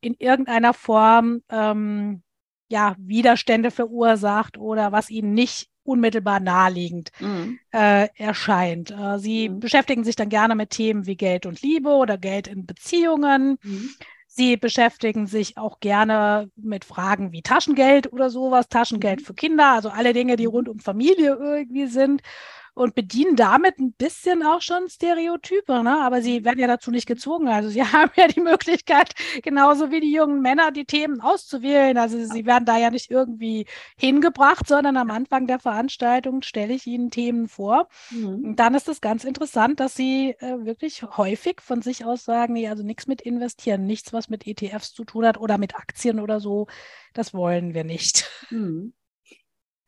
[0.00, 2.22] in irgendeiner Form ähm,
[2.68, 7.58] ja, Widerstände verursacht oder was ihnen nicht unmittelbar naheliegend mhm.
[7.72, 8.90] äh, erscheint.
[8.90, 9.60] Äh, sie mhm.
[9.60, 13.58] beschäftigen sich dann gerne mit Themen wie Geld und Liebe oder Geld in Beziehungen.
[13.62, 13.90] Mhm.
[14.32, 19.24] Sie beschäftigen sich auch gerne mit Fragen wie Taschengeld oder sowas, Taschengeld mhm.
[19.24, 20.52] für Kinder, also alle Dinge, die mhm.
[20.52, 22.22] rund um Familie irgendwie sind
[22.74, 26.00] und bedienen damit ein bisschen auch schon Stereotype, ne?
[26.00, 27.48] aber sie werden ja dazu nicht gezwungen.
[27.48, 31.96] Also sie haben ja die Möglichkeit, genauso wie die jungen Männer, die Themen auszuwählen.
[31.98, 36.86] Also sie werden da ja nicht irgendwie hingebracht, sondern am Anfang der Veranstaltung stelle ich
[36.86, 37.88] ihnen Themen vor.
[38.10, 38.44] Mhm.
[38.44, 42.54] Und dann ist es ganz interessant, dass sie äh, wirklich häufig von sich aus sagen,
[42.54, 46.20] nee, also nichts mit investieren, nichts, was mit ETFs zu tun hat oder mit Aktien
[46.20, 46.66] oder so,
[47.12, 48.30] das wollen wir nicht.
[48.50, 48.92] Mhm.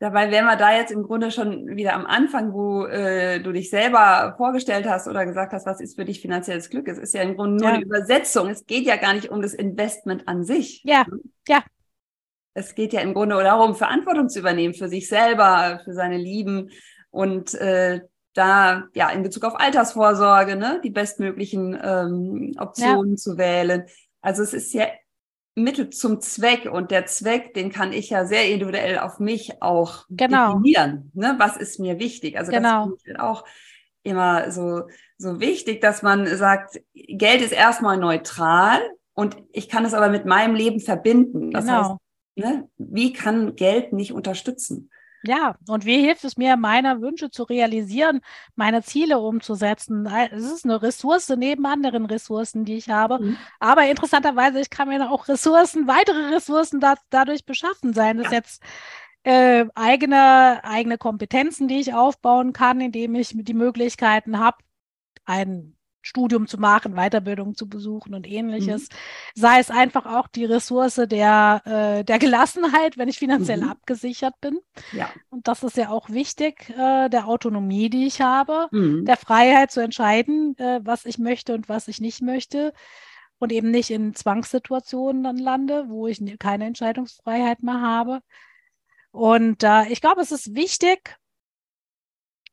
[0.03, 3.69] Dabei wären wir da jetzt im Grunde schon wieder am Anfang, wo äh, du dich
[3.69, 6.89] selber vorgestellt hast oder gesagt hast, was ist für dich finanzielles Glück?
[6.89, 7.75] Es ist ja im Grunde nur ja.
[7.75, 8.49] eine Übersetzung.
[8.49, 10.81] Es geht ja gar nicht um das Investment an sich.
[10.83, 11.05] Ja,
[11.47, 11.63] ja.
[12.53, 16.69] Es geht ja im Grunde darum, Verantwortung zu übernehmen für sich selber, für seine Lieben
[17.09, 18.01] und äh,
[18.33, 23.15] da ja in Bezug auf Altersvorsorge ne, die bestmöglichen ähm, Optionen ja.
[23.15, 23.85] zu wählen.
[24.19, 24.87] Also es ist ja
[25.55, 30.05] Mittel zum Zweck und der Zweck, den kann ich ja sehr individuell auf mich auch
[30.09, 30.53] genau.
[30.53, 31.11] definieren.
[31.13, 31.35] Ne?
[31.37, 32.37] Was ist mir wichtig?
[32.37, 32.89] Also genau.
[32.89, 33.45] das ist auch
[34.01, 34.83] immer so,
[35.17, 38.81] so wichtig, dass man sagt, Geld ist erstmal neutral
[39.13, 41.51] und ich kann es aber mit meinem Leben verbinden.
[41.51, 41.77] Das genau.
[41.77, 41.99] heißt,
[42.35, 44.89] ne, wie kann Geld nicht unterstützen?
[45.25, 48.21] Ja, und wie hilft es mir, meine Wünsche zu realisieren,
[48.55, 50.05] meine Ziele umzusetzen?
[50.05, 53.19] Es ist eine Ressource neben anderen Ressourcen, die ich habe.
[53.19, 53.37] Mhm.
[53.59, 58.17] Aber interessanterweise, ich kann mir auch Ressourcen, weitere Ressourcen da, dadurch beschaffen sein.
[58.17, 58.33] Das ja.
[58.33, 58.61] jetzt
[59.23, 64.57] äh, eigene, eigene Kompetenzen, die ich aufbauen kann, indem ich die Möglichkeiten habe,
[65.25, 68.83] ein Studium zu machen, Weiterbildung zu besuchen und ähnliches.
[68.83, 68.95] Mhm.
[69.35, 73.69] Sei es einfach auch die Ressource der, äh, der Gelassenheit, wenn ich finanziell mhm.
[73.69, 74.59] abgesichert bin.
[74.91, 75.09] Ja.
[75.29, 79.05] Und das ist ja auch wichtig, äh, der Autonomie, die ich habe, mhm.
[79.05, 82.73] der Freiheit zu entscheiden, äh, was ich möchte und was ich nicht möchte.
[83.39, 88.21] Und eben nicht in Zwangssituationen dann lande, wo ich keine Entscheidungsfreiheit mehr habe.
[89.11, 91.17] Und äh, ich glaube, es ist wichtig,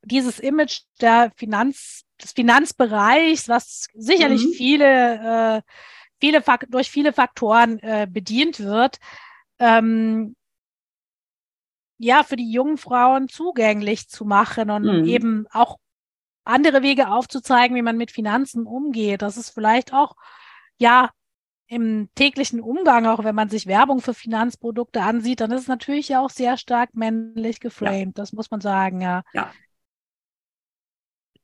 [0.02, 4.52] dieses Image der Finanz des Finanzbereichs, was sicherlich mhm.
[4.52, 5.62] viele, äh,
[6.20, 8.98] viele durch viele Faktoren äh, bedient wird,
[9.58, 10.36] ähm,
[11.98, 15.04] ja, für die jungen Frauen zugänglich zu machen und mhm.
[15.04, 15.78] eben auch
[16.44, 19.22] andere Wege aufzuzeigen, wie man mit Finanzen umgeht.
[19.22, 20.16] Das ist vielleicht auch,
[20.78, 21.10] ja,
[21.66, 26.08] im täglichen Umgang, auch wenn man sich Werbung für Finanzprodukte ansieht, dann ist es natürlich
[26.08, 28.18] ja auch sehr stark männlich geframed.
[28.18, 28.22] Ja.
[28.22, 29.22] Das muss man sagen, ja.
[29.32, 29.52] Ja,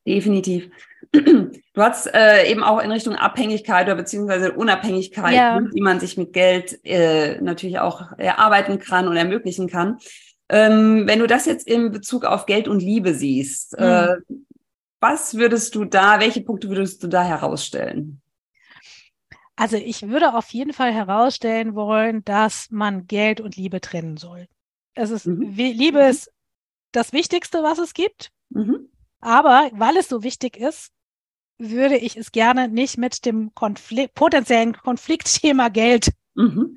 [0.07, 0.71] Definitiv.
[1.77, 5.61] Du hast äh, eben auch in Richtung Abhängigkeit oder beziehungsweise Unabhängigkeit, ja.
[5.75, 9.99] wie man sich mit Geld äh, natürlich auch erarbeiten kann und ermöglichen kann.
[10.49, 13.85] Ähm, wenn du das jetzt in Bezug auf Geld und Liebe siehst, mhm.
[13.85, 14.17] äh,
[15.01, 18.23] was würdest du da, welche Punkte würdest du da herausstellen?
[19.55, 24.49] Also ich würde auf jeden Fall herausstellen wollen, dass man Geld und Liebe trennen soll.
[24.95, 25.53] Es ist, mhm.
[25.55, 26.33] Liebe ist
[26.93, 28.31] das Wichtigste, was es gibt.
[28.49, 28.89] Mhm.
[29.21, 30.91] Aber weil es so wichtig ist,
[31.59, 36.77] würde ich es gerne nicht mit dem Konflikt, potenziellen Konfliktthema Geld mhm.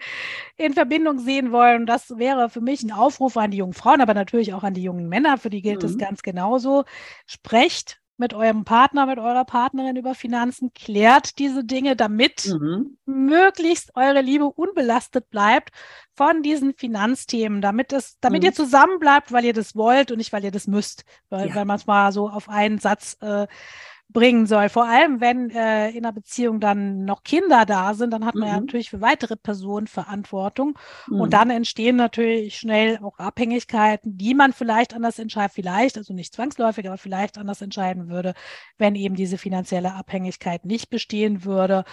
[0.56, 1.86] in Verbindung sehen wollen.
[1.86, 4.84] Das wäre für mich ein Aufruf an die jungen Frauen, aber natürlich auch an die
[4.84, 6.00] jungen Männer, für die gilt es mhm.
[6.00, 6.86] ganz genauso.
[7.26, 12.98] Sprecht mit eurem Partner, mit eurer Partnerin über Finanzen, klärt diese Dinge, damit mhm.
[13.06, 15.72] möglichst eure Liebe unbelastet bleibt
[16.16, 18.48] von diesen Finanzthemen, damit es, damit mhm.
[18.48, 21.56] ihr zusammen bleibt, weil ihr das wollt und nicht, weil ihr das müsst, weil, ja.
[21.56, 23.48] weil man es mal so auf einen Satz äh,
[24.12, 24.70] bringen soll.
[24.70, 28.50] Vor allem, wenn äh, in einer Beziehung dann noch Kinder da sind, dann hat man
[28.50, 28.56] mhm.
[28.56, 30.78] ja natürlich für weitere Personen Verantwortung.
[31.08, 31.22] Mhm.
[31.22, 36.34] Und dann entstehen natürlich schnell auch Abhängigkeiten, die man vielleicht anders entscheidet, vielleicht, also nicht
[36.34, 38.34] zwangsläufig, aber vielleicht anders entscheiden würde,
[38.78, 41.86] wenn eben diese finanzielle Abhängigkeit nicht bestehen würde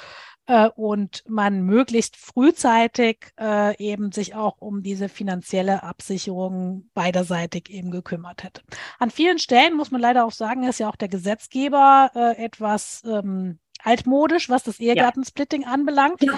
[0.47, 7.91] äh, und man möglichst frühzeitig äh, eben sich auch um diese finanzielle Absicherung beiderseitig eben
[7.91, 8.63] gekümmert hätte.
[8.99, 13.03] An vielen Stellen muss man leider auch sagen, ist ja auch der Gesetzgeber äh, etwas
[13.07, 15.69] ähm, altmodisch, was das Ehegattensplitting ja.
[15.69, 16.23] anbelangt.
[16.23, 16.35] Ja.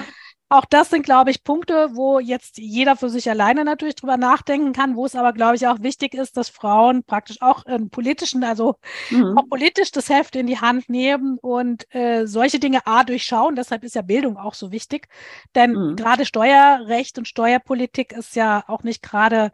[0.51, 4.73] Auch das sind, glaube ich, Punkte, wo jetzt jeder für sich alleine natürlich drüber nachdenken
[4.73, 8.43] kann, wo es aber, glaube ich, auch wichtig ist, dass Frauen praktisch auch im politischen,
[8.45, 8.77] also
[9.11, 9.37] mhm.
[9.37, 13.57] auch politisch das Heft in die Hand nehmen und äh, solche Dinge A durchschauen.
[13.57, 15.09] Deshalb ist ja Bildung auch so wichtig.
[15.55, 15.97] Denn mhm.
[15.97, 19.53] gerade Steuerrecht und Steuerpolitik ist ja auch nicht gerade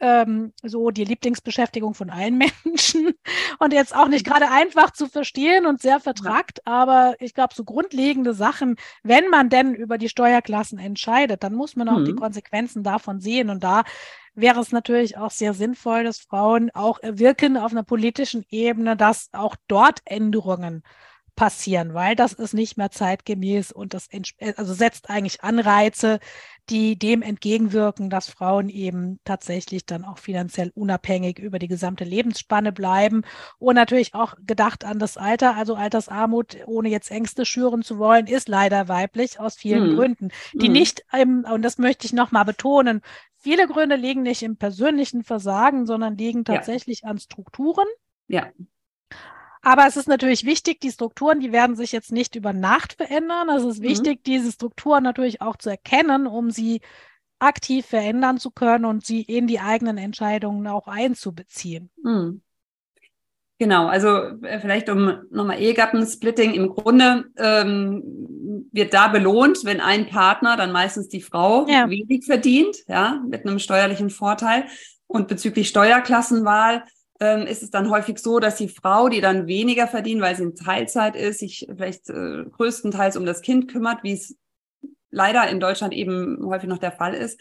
[0.00, 3.14] ähm, so die Lieblingsbeschäftigung von allen Menschen
[3.58, 7.64] und jetzt auch nicht gerade einfach zu verstehen und sehr vertragt, aber ich glaube, so
[7.64, 12.04] grundlegende Sachen, wenn man denn über die Steuerklassen entscheidet, dann muss man auch mhm.
[12.04, 13.84] die Konsequenzen davon sehen und da
[14.34, 19.30] wäre es natürlich auch sehr sinnvoll, dass Frauen auch wirken auf einer politischen Ebene, dass
[19.32, 20.82] auch dort Änderungen
[21.36, 24.08] passieren, weil das ist nicht mehr zeitgemäß und das
[24.56, 26.18] also setzt eigentlich Anreize,
[26.70, 32.72] die dem entgegenwirken, dass Frauen eben tatsächlich dann auch finanziell unabhängig über die gesamte Lebensspanne
[32.72, 33.22] bleiben
[33.58, 38.26] und natürlich auch gedacht an das Alter, also Altersarmut, ohne jetzt Ängste schüren zu wollen,
[38.26, 39.96] ist leider weiblich aus vielen hm.
[39.96, 40.72] Gründen, die hm.
[40.72, 43.02] nicht, im, und das möchte ich nochmal betonen,
[43.36, 47.10] viele Gründe liegen nicht im persönlichen Versagen, sondern liegen tatsächlich ja.
[47.10, 47.86] an Strukturen.
[48.26, 48.50] Ja.
[49.66, 53.48] Aber es ist natürlich wichtig, die Strukturen, die werden sich jetzt nicht über Nacht verändern.
[53.48, 53.88] Es ist mhm.
[53.88, 56.82] wichtig, diese Strukturen natürlich auch zu erkennen, um sie
[57.40, 61.90] aktiv verändern zu können und sie in die eigenen Entscheidungen auch einzubeziehen.
[62.00, 62.42] Mhm.
[63.58, 64.08] Genau, also
[64.44, 66.54] äh, vielleicht um nochmal Ehegattensplitting.
[66.54, 71.90] Im Grunde ähm, wird da belohnt, wenn ein Partner, dann meistens die Frau, ja.
[71.90, 74.66] wenig verdient, ja, mit einem steuerlichen Vorteil.
[75.08, 76.84] Und bezüglich Steuerklassenwahl
[77.20, 80.44] ähm, ist es dann häufig so, dass die Frau, die dann weniger verdient, weil sie
[80.44, 84.36] in Teilzeit ist, sich vielleicht äh, größtenteils um das Kind kümmert, wie es
[85.10, 87.40] leider in Deutschland eben häufig noch der Fall ist,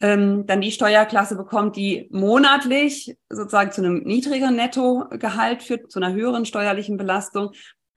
[0.00, 6.14] ähm, dann die Steuerklasse bekommt, die monatlich sozusagen zu einem niedrigeren Nettogehalt führt, zu einer
[6.14, 7.50] höheren steuerlichen Belastung.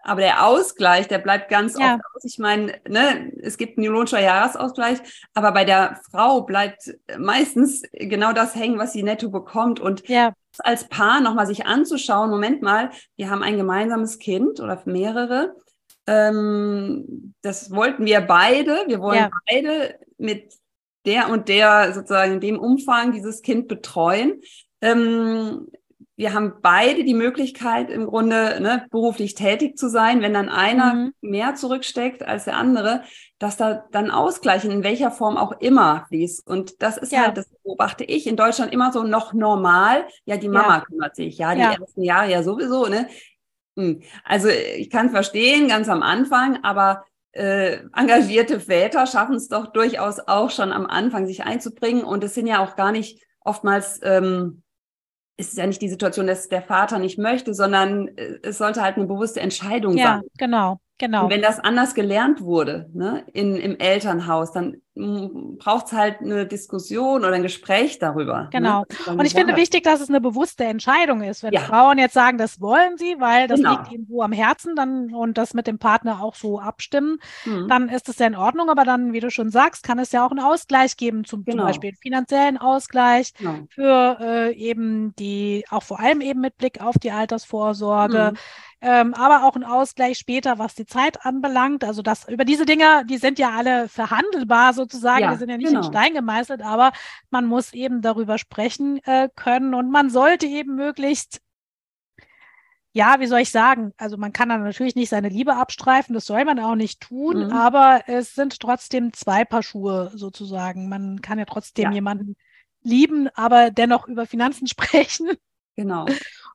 [0.06, 1.94] Aber der Ausgleich, der bleibt ganz ja.
[1.94, 2.26] oft aus.
[2.26, 5.00] Ich meine, ne, es gibt einen Lohnsteuerjahresausgleich,
[5.34, 9.80] aber bei der Frau bleibt meistens genau das hängen, was sie netto bekommt.
[9.80, 14.82] Und ja als Paar nochmal sich anzuschauen, Moment mal, wir haben ein gemeinsames Kind oder
[14.86, 15.56] mehrere.
[16.08, 18.84] Ähm, das wollten wir beide.
[18.88, 19.32] Wir wollen ja.
[19.50, 20.54] beide mit
[21.06, 24.42] der und der sozusagen in dem Umfang dieses Kind betreuen.
[24.82, 25.68] Ähm,
[26.16, 30.22] wir haben beide die Möglichkeit, im Grunde ne, beruflich tätig zu sein.
[30.22, 31.14] Wenn dann einer mhm.
[31.22, 33.04] mehr zurücksteckt als der andere,
[33.40, 36.46] dass da dann Ausgleichen in welcher Form auch immer fließt.
[36.48, 37.22] Und das ist ja.
[37.22, 40.06] halt, das beobachte ich in Deutschland immer so noch normal.
[40.26, 40.82] Ja, die Mama ja.
[40.82, 41.38] kümmert sich.
[41.40, 41.74] Ja, die ja.
[41.74, 42.86] ersten Jahre ja sowieso.
[42.86, 43.08] Ne?
[43.76, 44.04] Hm.
[44.24, 50.20] Also ich kann verstehen, ganz am Anfang, aber äh, engagierte Väter schaffen es doch durchaus
[50.20, 52.04] auch schon am Anfang, sich einzubringen.
[52.04, 54.62] Und es sind ja auch gar nicht oftmals ähm,
[55.38, 58.98] ist ja nicht die Situation, dass der Vater nicht möchte, sondern äh, es sollte halt
[58.98, 60.22] eine bewusste Entscheidung ja, sein.
[60.24, 60.80] Ja, genau.
[61.00, 61.26] Genau.
[61.26, 66.46] Und wenn das anders gelernt wurde ne, in, im Elternhaus, dann braucht es halt eine
[66.46, 68.44] Diskussion oder ein Gespräch darüber.
[68.44, 68.50] Ne?
[68.52, 68.86] Genau.
[69.08, 69.14] Ne?
[69.14, 71.42] Und ich finde wichtig, dass es eine bewusste Entscheidung ist.
[71.42, 71.62] Wenn ja.
[71.62, 73.72] Frauen jetzt sagen, das wollen sie, weil das genau.
[73.72, 77.68] liegt ihnen so am Herzen dann und das mit dem Partner auch so abstimmen, mhm.
[77.68, 78.70] dann ist es ja in Ordnung.
[78.70, 81.58] Aber dann, wie du schon sagst, kann es ja auch einen Ausgleich geben, zum, genau.
[81.58, 83.66] zum Beispiel einen finanziellen Ausgleich genau.
[83.70, 88.34] für äh, eben die, auch vor allem eben mit Blick auf die Altersvorsorge.
[88.34, 88.38] Mhm
[88.86, 91.86] ähm, aber auch ein Ausgleich später, was die Zeit anbelangt.
[91.86, 95.56] Also das über diese Dinge, die sind ja alle verhandelbar sozusagen, ja, die sind ja
[95.56, 95.80] nicht genau.
[95.80, 96.92] in Stein gemeißelt, aber
[97.30, 101.40] man muss eben darüber sprechen äh, können und man sollte eben möglichst
[102.96, 103.92] ja, wie soll ich sagen?
[103.98, 107.46] Also man kann dann natürlich nicht seine Liebe abstreifen, das soll man auch nicht tun,
[107.46, 107.52] mhm.
[107.52, 110.90] aber es sind trotzdem zwei Paar Schuhe sozusagen.
[110.90, 111.92] Man kann ja trotzdem ja.
[111.92, 112.36] jemanden
[112.84, 115.32] lieben, aber dennoch über Finanzen sprechen.
[115.76, 116.06] Genau.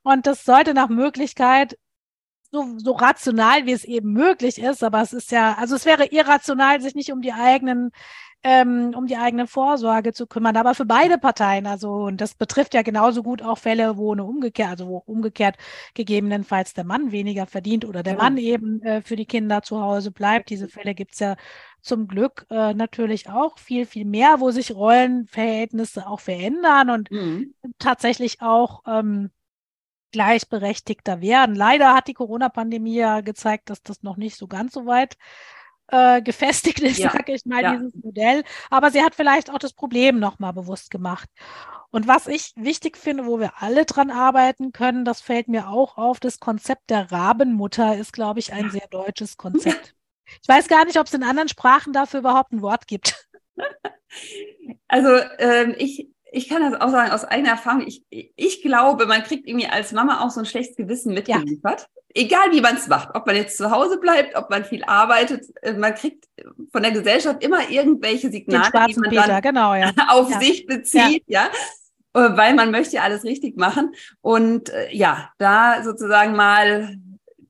[0.04, 1.76] Und das sollte nach Möglichkeit
[2.50, 6.06] so, so rational, wie es eben möglich ist, aber es ist ja, also es wäre
[6.06, 7.90] irrational, sich nicht um die eigenen,
[8.42, 10.56] ähm, um die eigene Vorsorge zu kümmern.
[10.56, 14.24] Aber für beide Parteien, also, und das betrifft ja genauso gut auch Fälle, wo eine
[14.24, 15.56] umgekehrt, also wo umgekehrt
[15.94, 18.16] gegebenenfalls der Mann weniger verdient oder der.
[18.16, 20.50] Mann eben äh, für die Kinder zu Hause bleibt.
[20.50, 21.36] Diese Fälle gibt's ja
[21.82, 27.54] zum Glück äh, natürlich auch viel, viel mehr, wo sich Rollenverhältnisse auch verändern und mhm.
[27.78, 29.30] tatsächlich auch ähm,
[30.12, 31.54] gleichberechtigter werden.
[31.54, 35.16] Leider hat die Corona-Pandemie ja gezeigt, dass das noch nicht so ganz so weit
[35.88, 37.10] äh, gefestigt ist, ja.
[37.10, 37.76] sage ich mal, ja.
[37.76, 38.44] dieses Modell.
[38.70, 41.28] Aber sie hat vielleicht auch das Problem nochmal bewusst gemacht.
[41.90, 45.96] Und was ich wichtig finde, wo wir alle dran arbeiten können, das fällt mir auch
[45.96, 49.94] auf, das Konzept der Rabenmutter ist, glaube ich, ein sehr deutsches Konzept.
[50.42, 53.26] Ich weiß gar nicht, ob es in anderen Sprachen dafür überhaupt ein Wort gibt.
[54.88, 57.86] Also ähm, ich, ich kann das auch sagen aus eigener Erfahrung.
[57.86, 61.80] Ich, ich glaube, man kriegt irgendwie als Mama auch so ein schlechtes Gewissen mitgeliefert.
[61.80, 61.86] Ja.
[62.14, 65.44] Egal wie man es macht, ob man jetzt zu Hause bleibt, ob man viel arbeitet,
[65.62, 66.24] äh, man kriegt
[66.72, 69.92] von der Gesellschaft immer irgendwelche Signale, die man dann genau, ja.
[70.08, 70.40] auf ja.
[70.40, 71.48] sich bezieht, ja.
[72.14, 73.94] ja, weil man möchte ja alles richtig machen.
[74.20, 76.96] Und äh, ja, da sozusagen mal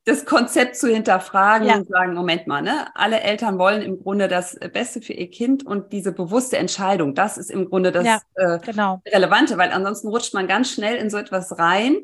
[0.09, 1.77] das Konzept zu hinterfragen ja.
[1.77, 5.67] und sagen, Moment mal, ne, alle Eltern wollen im Grunde das Beste für ihr Kind
[5.67, 9.03] und diese bewusste Entscheidung, das ist im Grunde das ja, äh, genau.
[9.07, 11.99] Relevante, weil ansonsten rutscht man ganz schnell in so etwas rein,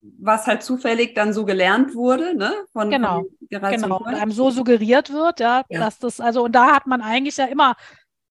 [0.00, 2.52] was halt zufällig dann so gelernt wurde, ne?
[2.72, 3.98] Von, genau, von genau.
[3.98, 7.36] Und einem so suggeriert wird, ja, ja, dass das, also, und da hat man eigentlich
[7.36, 7.74] ja immer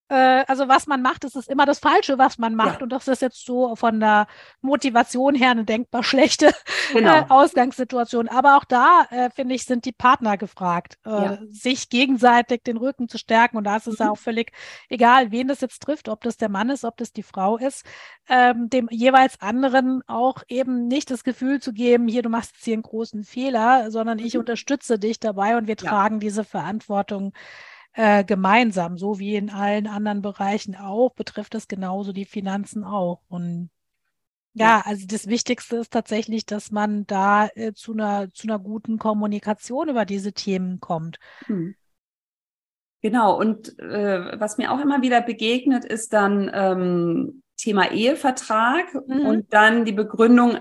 [0.09, 2.79] äh, also was man macht, ist es immer das Falsche, was man macht.
[2.79, 2.83] Ja.
[2.83, 4.27] Und das ist jetzt so von der
[4.61, 6.51] Motivation her eine denkbar schlechte
[6.93, 7.15] genau.
[7.15, 8.27] äh, Ausgangssituation.
[8.27, 11.37] Aber auch da, äh, finde ich, sind die Partner gefragt, äh, ja.
[11.49, 13.57] sich gegenseitig den Rücken zu stärken.
[13.57, 14.05] Und da ist es mhm.
[14.05, 14.51] ja auch völlig
[14.89, 17.85] egal, wen das jetzt trifft, ob das der Mann ist, ob das die Frau ist,
[18.27, 22.65] ähm, dem jeweils anderen auch eben nicht das Gefühl zu geben, hier, du machst jetzt
[22.65, 24.41] hier einen großen Fehler, sondern ich mhm.
[24.41, 25.89] unterstütze dich dabei und wir ja.
[25.89, 27.33] tragen diese Verantwortung
[27.93, 33.21] äh, gemeinsam, so wie in allen anderen Bereichen auch, betrifft es genauso die Finanzen auch.
[33.27, 33.69] Und
[34.53, 38.99] ja, also das Wichtigste ist tatsächlich, dass man da äh, zu einer zu einer guten
[38.99, 41.17] Kommunikation über diese Themen kommt.
[41.45, 41.75] Hm.
[43.01, 49.25] Genau, und äh, was mir auch immer wieder begegnet, ist dann ähm, Thema Ehevertrag mhm.
[49.25, 50.59] und dann die Begründung,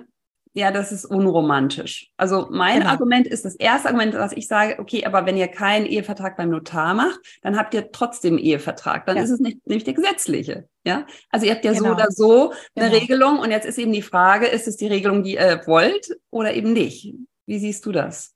[0.54, 2.10] ja, das ist unromantisch.
[2.18, 2.90] Also mein genau.
[2.90, 6.50] Argument ist das erste Argument, dass ich sage, okay, aber wenn ihr keinen Ehevertrag beim
[6.50, 9.06] Notar macht, dann habt ihr trotzdem Ehevertrag.
[9.06, 9.22] Dann ja.
[9.22, 10.68] ist es nicht, nicht der gesetzliche.
[10.84, 11.84] Ja, also ihr habt ja genau.
[11.84, 13.00] so oder so eine genau.
[13.00, 16.52] Regelung und jetzt ist eben die Frage, ist es die Regelung, die ihr wollt oder
[16.52, 17.14] eben nicht?
[17.46, 18.34] Wie siehst du das?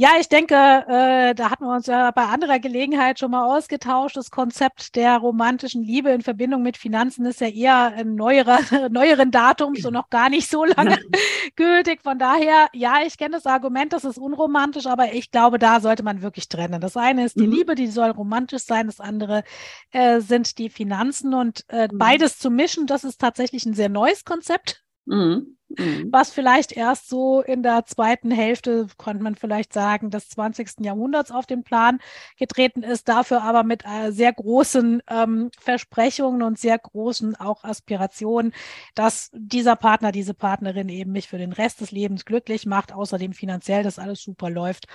[0.00, 4.16] Ja, ich denke, äh, da hatten wir uns ja bei anderer Gelegenheit schon mal ausgetauscht.
[4.16, 8.60] Das Konzept der romantischen Liebe in Verbindung mit Finanzen ist ja eher ein neuerer,
[8.90, 10.98] neueren Datums und noch gar nicht so lange
[11.54, 12.00] gültig.
[12.02, 16.02] Von daher, ja, ich kenne das Argument, das ist unromantisch, aber ich glaube, da sollte
[16.02, 16.80] man wirklich trennen.
[16.80, 17.52] Das eine ist die mhm.
[17.52, 18.86] Liebe, die soll romantisch sein.
[18.86, 19.44] Das andere
[19.90, 21.98] äh, sind die Finanzen und äh, mhm.
[21.98, 24.82] beides zu mischen, das ist tatsächlich ein sehr neues Konzept.
[25.10, 25.56] Mhm.
[25.76, 26.08] Mhm.
[26.10, 30.84] Was vielleicht erst so in der zweiten Hälfte, könnte man vielleicht sagen, des 20.
[30.84, 31.98] Jahrhunderts auf den Plan
[32.38, 38.52] getreten ist, dafür aber mit äh, sehr großen ähm, Versprechungen und sehr großen auch Aspirationen,
[38.94, 43.32] dass dieser Partner, diese Partnerin eben mich für den Rest des Lebens glücklich macht, außerdem
[43.32, 44.86] finanziell, dass alles super läuft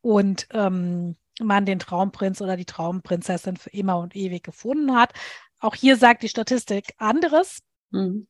[0.00, 5.12] und ähm, man den Traumprinz oder die Traumprinzessin für immer und ewig gefunden hat.
[5.60, 7.60] Auch hier sagt die Statistik anderes.
[7.90, 8.26] Mhm.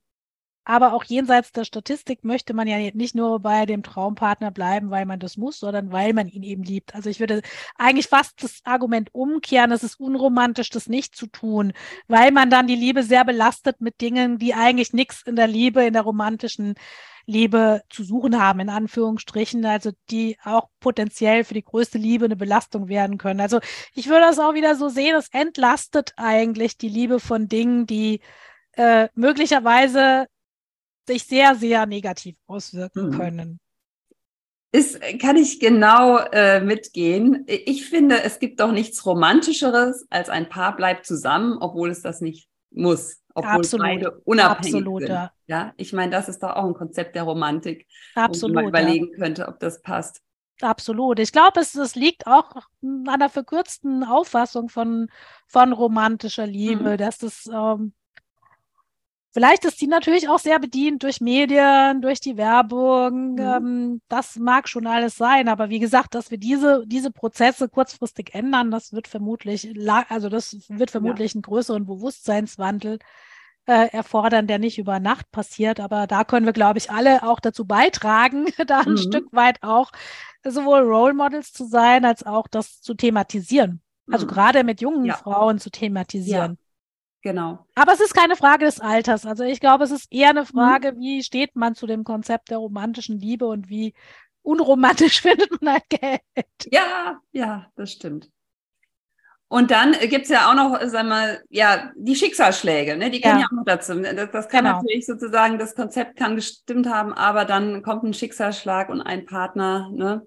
[0.65, 5.07] Aber auch jenseits der Statistik möchte man ja nicht nur bei dem Traumpartner bleiben, weil
[5.07, 6.95] man das muss, sondern weil man ihn eben liebt.
[6.95, 7.43] Also ich würde
[7.77, 11.73] eigentlich fast das Argument umkehren, es ist unromantisch, das nicht zu tun,
[12.09, 15.85] weil man dann die Liebe sehr belastet mit Dingen, die eigentlich nichts in der Liebe,
[15.85, 16.75] in der romantischen
[17.27, 22.37] Liebe zu suchen haben, in Anführungsstrichen, also die auch potenziell für die größte Liebe eine
[22.37, 23.41] Belastung werden können.
[23.41, 23.61] Also
[23.95, 28.21] ich würde das auch wieder so sehen, es entlastet eigentlich die Liebe von Dingen, die
[28.73, 30.27] äh, möglicherweise
[31.07, 33.19] sich sehr, sehr negativ auswirken mhm.
[33.19, 33.61] können.
[34.73, 37.45] Ist, kann ich genau äh, mitgehen.
[37.47, 42.21] Ich finde, es gibt doch nichts Romantischeres, als ein Paar bleibt zusammen, obwohl es das
[42.21, 43.23] nicht muss.
[43.35, 43.87] Obwohl Absolut.
[43.87, 45.11] beide unabhängig Absolut, sind.
[45.11, 45.33] Ja.
[45.47, 47.87] ja, ich meine, das ist doch auch ein Konzept der Romantik.
[48.17, 48.57] Absolut.
[48.57, 49.17] Wo man überlegen ja.
[49.17, 50.23] könnte, ob das passt.
[50.61, 51.19] Absolut.
[51.19, 55.09] Ich glaube, es, es liegt auch an einer verkürzten Auffassung von,
[55.47, 56.97] von romantischer Liebe, mhm.
[56.97, 57.93] dass das ähm,
[59.35, 63.33] Vielleicht ist sie natürlich auch sehr bedient durch Medien, durch die Werbung.
[63.33, 63.39] Mhm.
[63.41, 65.49] Ähm, das mag schon alles sein.
[65.49, 69.75] Aber wie gesagt, dass wir diese, diese Prozesse kurzfristig ändern, das wird vermutlich,
[70.09, 71.39] also das wird vermutlich ja.
[71.39, 73.01] einen größeren Bewusstseinswandel
[73.67, 75.81] äh, erfordern, der nicht über Nacht passiert.
[75.81, 78.99] Aber da können wir, glaube ich, alle auch dazu beitragen, da ein mhm.
[78.99, 79.91] Stück weit auch
[80.45, 83.83] sowohl Role Models zu sein, als auch das zu thematisieren.
[84.13, 84.31] Also mhm.
[84.31, 85.15] gerade mit jungen ja.
[85.15, 86.53] Frauen zu thematisieren.
[86.53, 86.64] Ja.
[87.25, 87.67] Genau.
[87.75, 89.25] Aber es ist keine Frage des Alters.
[89.25, 90.47] Also ich glaube, es ist eher eine mhm.
[90.47, 91.01] Frage, mhm.
[91.01, 93.95] wie steht man zu dem Konzept der romantischen Liebe und wie
[94.43, 96.23] unromantisch findet man halt Geld.
[96.71, 98.31] Ja, ja, das stimmt.
[99.49, 103.11] Und dann gibt es ja auch noch, sag mal, ja, die Schicksalsschläge, ne?
[103.11, 103.43] die gehören ja.
[103.43, 103.95] ja auch noch dazu.
[104.01, 104.77] Das, das kann genau.
[104.77, 109.89] natürlich sozusagen, das Konzept kann gestimmt haben, aber dann kommt ein Schicksalsschlag und ein Partner,
[109.93, 110.27] ne?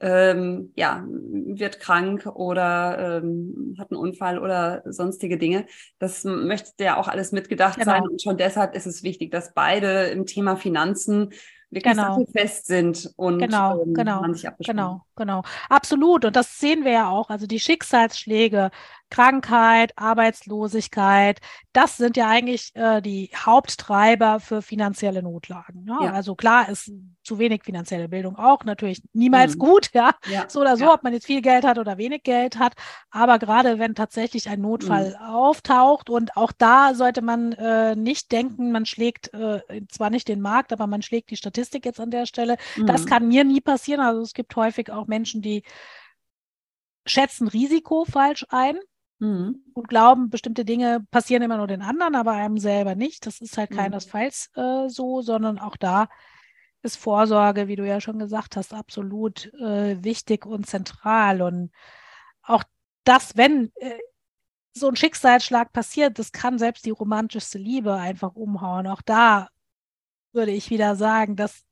[0.00, 5.66] Ähm, ja, wird krank oder ähm, hat einen Unfall oder sonstige Dinge.
[5.98, 7.92] Das möchte ja auch alles mitgedacht genau.
[7.92, 11.30] sein und schon deshalb ist es wichtig, dass beide im Thema Finanzen
[11.70, 12.24] wirklich genau.
[12.32, 15.02] fest sind und genau, ähm, genau, man sich genau.
[15.16, 15.42] genau.
[15.68, 16.24] Absolut.
[16.24, 17.28] Und das sehen wir ja auch.
[17.28, 18.70] Also die Schicksalsschläge,
[19.10, 21.40] Krankheit, Arbeitslosigkeit,
[21.72, 25.84] das sind ja eigentlich äh, die Haupttreiber für finanzielle Notlagen.
[25.84, 25.96] Ne?
[26.02, 26.12] Ja.
[26.12, 26.90] Also klar ist
[27.22, 29.58] zu wenig finanzielle Bildung auch natürlich niemals mhm.
[29.60, 30.14] gut, ja?
[30.28, 30.46] ja.
[30.48, 30.94] So oder so, ja.
[30.94, 32.74] ob man jetzt viel Geld hat oder wenig Geld hat.
[33.10, 35.26] Aber gerade wenn tatsächlich ein Notfall mhm.
[35.26, 40.40] auftaucht und auch da sollte man äh, nicht denken, man schlägt äh, zwar nicht den
[40.40, 42.56] Markt, aber man schlägt die Statistik jetzt an der Stelle.
[42.76, 42.86] Mhm.
[42.86, 44.00] Das kann mir nie passieren.
[44.00, 45.62] Also es gibt häufig auch Menschen, die
[47.06, 48.78] schätzen Risiko falsch ein
[49.18, 49.62] mhm.
[49.74, 53.26] und glauben, bestimmte Dinge passieren immer nur den anderen, aber einem selber nicht.
[53.26, 53.76] Das ist halt mhm.
[53.76, 56.08] keinesfalls äh, so, sondern auch da
[56.82, 61.42] ist Vorsorge, wie du ja schon gesagt hast, absolut äh, wichtig und zentral.
[61.42, 61.70] Und
[62.42, 62.62] auch
[63.04, 63.98] das, wenn äh,
[64.72, 68.86] so ein Schicksalsschlag passiert, das kann selbst die romantischste Liebe einfach umhauen.
[68.86, 69.48] Auch da
[70.32, 71.64] würde ich wieder sagen, das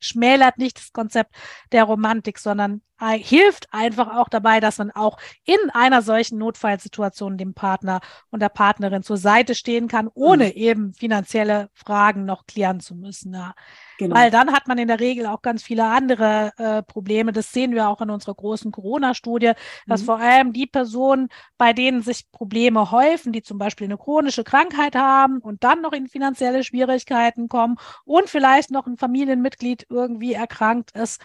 [0.00, 1.34] schmälert nicht das Konzept
[1.72, 7.52] der Romantik, sondern hilft einfach auch dabei, dass man auch in einer solchen Notfallsituation dem
[7.52, 10.52] Partner und der Partnerin zur Seite stehen kann, ohne mhm.
[10.52, 13.34] eben finanzielle Fragen noch klären zu müssen.
[13.34, 13.54] Ja.
[13.98, 14.14] Genau.
[14.14, 17.32] Weil dann hat man in der Regel auch ganz viele andere äh, Probleme.
[17.32, 19.52] Das sehen wir auch in unserer großen Corona-Studie,
[19.86, 20.06] dass mhm.
[20.06, 24.96] vor allem die Personen, bei denen sich Probleme häufen, die zum Beispiel eine chronische Krankheit
[24.96, 30.90] haben und dann noch in finanzielle Schwierigkeiten kommen und vielleicht noch ein Familienmitglied irgendwie erkrankt
[30.92, 31.20] ist,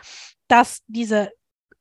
[0.48, 1.32] dass diese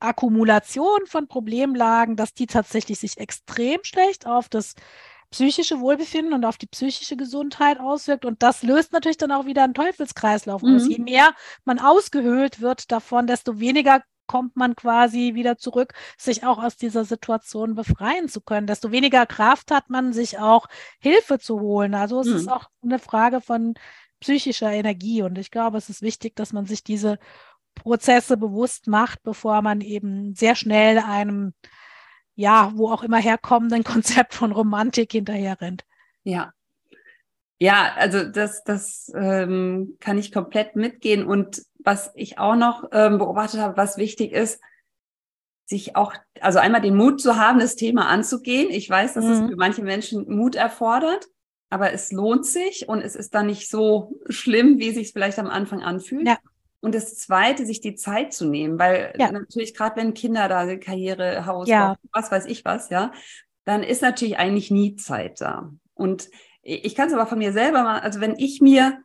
[0.00, 4.74] Akkumulation von Problemlagen, dass die tatsächlich sich extrem schlecht auf das
[5.30, 8.24] psychische Wohlbefinden und auf die psychische Gesundheit auswirkt.
[8.24, 10.76] Und das löst natürlich dann auch wieder einen Teufelskreislauf mhm.
[10.76, 10.88] aus.
[10.88, 16.62] Je mehr man ausgehöhlt wird davon, desto weniger kommt man quasi wieder zurück, sich auch
[16.62, 18.68] aus dieser Situation befreien zu können.
[18.68, 20.68] Desto weniger Kraft hat man, sich auch
[21.00, 21.94] Hilfe zu holen.
[21.94, 22.36] Also es mhm.
[22.36, 23.74] ist auch eine Frage von
[24.20, 25.22] psychischer Energie.
[25.22, 27.18] Und ich glaube, es ist wichtig, dass man sich diese
[27.74, 31.54] Prozesse bewusst macht, bevor man eben sehr schnell einem,
[32.34, 35.84] ja, wo auch immer herkommenden Konzept von Romantik hinterher rennt.
[36.22, 36.52] Ja.
[37.62, 41.26] Ja, also das, das ähm, kann ich komplett mitgehen.
[41.26, 44.60] Und was ich auch noch ähm, beobachtet habe, was wichtig ist,
[45.66, 48.70] sich auch, also einmal den Mut zu haben, das Thema anzugehen.
[48.70, 49.30] Ich weiß, dass mhm.
[49.30, 51.26] es für manche Menschen Mut erfordert,
[51.68, 55.38] aber es lohnt sich und es ist dann nicht so schlimm, wie es sich vielleicht
[55.38, 56.26] am Anfang anfühlt.
[56.26, 56.38] Ja.
[56.80, 59.30] Und das Zweite, sich die Zeit zu nehmen, weil ja.
[59.30, 61.96] natürlich gerade wenn Kinder da Karriere, Haus, ja.
[62.12, 63.12] was weiß ich was, ja,
[63.64, 65.72] dann ist natürlich eigentlich nie Zeit da.
[65.94, 66.30] Und
[66.62, 69.02] ich kann es aber von mir selber mal, also wenn ich mir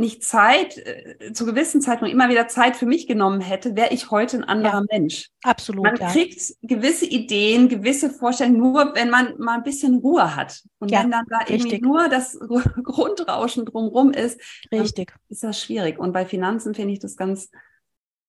[0.00, 4.10] nicht Zeit, äh, zu gewissen Zeitpunkten immer wieder Zeit für mich genommen hätte, wäre ich
[4.10, 5.28] heute ein anderer ja, Mensch.
[5.42, 5.84] Absolut.
[5.84, 6.10] Man ja.
[6.10, 10.62] kriegt gewisse Ideen, gewisse Vorstellungen nur, wenn man mal ein bisschen Ruhe hat.
[10.78, 11.60] Und ja, wenn dann da richtig.
[11.60, 12.38] irgendwie nur das
[12.82, 14.40] Grundrauschen drumherum ist,
[14.72, 15.14] richtig.
[15.28, 15.98] ist das schwierig.
[15.98, 17.50] Und bei Finanzen finde ich das ganz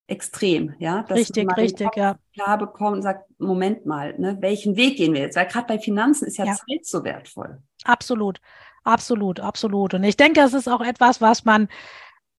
[0.07, 1.03] extrem, ja.
[1.03, 2.17] Dass richtig, man richtig, ja.
[2.33, 5.37] Klar bekommt und sagt, Moment mal, ne, welchen Weg gehen wir jetzt?
[5.37, 7.59] Weil gerade bei Finanzen ist ja, ja Zeit so wertvoll.
[7.85, 8.39] Absolut.
[8.83, 9.93] Absolut, absolut.
[9.93, 11.67] Und ich denke, es ist auch etwas, was man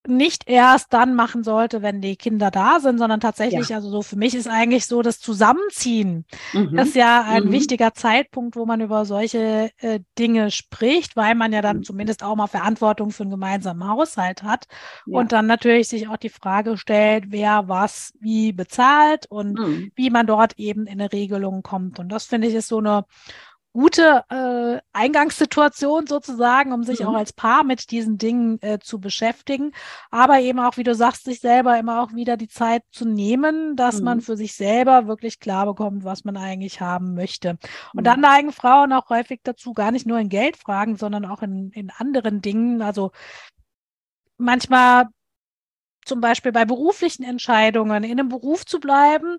[0.09, 3.77] nicht erst dann machen sollte, wenn die Kinder da sind, sondern tatsächlich, ja.
[3.77, 6.25] also so für mich ist eigentlich so das Zusammenziehen.
[6.53, 6.75] Mhm.
[6.75, 7.53] Das ist ja ein mhm.
[7.53, 11.83] wichtiger Zeitpunkt, wo man über solche äh, Dinge spricht, weil man ja dann mhm.
[11.85, 14.67] zumindest auch mal Verantwortung für einen gemeinsamen Haushalt hat
[15.07, 15.19] ja.
[15.19, 19.93] und dann natürlich sich auch die Frage stellt, wer was wie bezahlt und mhm.
[19.95, 22.01] wie man dort eben in eine Regelung kommt.
[22.01, 23.05] Und das finde ich ist so eine
[23.73, 27.07] gute äh, Eingangssituation sozusagen, um sich mhm.
[27.07, 29.73] auch als Paar mit diesen Dingen äh, zu beschäftigen.
[30.11, 33.75] Aber eben auch, wie du sagst, sich selber immer auch wieder die Zeit zu nehmen,
[33.77, 34.05] dass mhm.
[34.05, 37.59] man für sich selber wirklich klar bekommt, was man eigentlich haben möchte.
[37.95, 38.05] Und mhm.
[38.05, 41.91] dann neigen Frauen auch häufig dazu, gar nicht nur in Geldfragen, sondern auch in, in
[41.91, 42.83] anderen Dingen.
[42.83, 43.11] Also
[44.37, 45.07] manchmal
[46.05, 49.39] zum Beispiel bei beruflichen Entscheidungen in einem Beruf zu bleiben,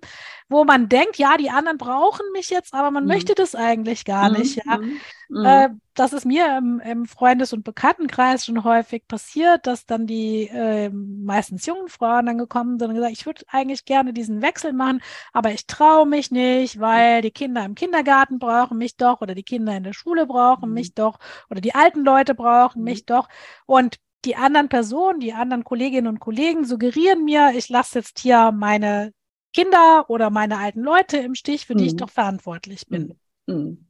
[0.49, 3.09] wo man denkt, ja, die anderen brauchen mich jetzt, aber man mhm.
[3.09, 4.38] möchte das eigentlich gar mhm.
[4.38, 4.61] nicht.
[4.66, 4.78] Ja.
[4.78, 4.99] Mhm.
[5.30, 5.45] mhm.
[5.45, 10.47] Äh, das ist mir im, im, Freundes- und Bekanntenkreis schon häufig passiert, dass dann die
[10.47, 14.74] äh, meistens jungen Frauen dann gekommen sind und gesagt, ich würde eigentlich gerne diesen Wechsel
[14.74, 15.01] machen,
[15.34, 19.43] aber ich traue mich nicht, weil die Kinder im Kindergarten brauchen mich doch oder die
[19.43, 20.76] Kinder in der Schule brauchen mhm.
[20.76, 22.86] mich doch oder die alten Leute brauchen mhm.
[22.86, 23.28] mich doch.
[23.66, 28.52] Und die anderen Personen, die anderen Kolleginnen und Kollegen suggerieren mir, ich lasse jetzt hier
[28.52, 29.14] meine
[29.54, 31.98] Kinder oder meine alten Leute im Stich, für die ich mhm.
[31.98, 33.20] doch verantwortlich bin.
[33.46, 33.88] Mhm.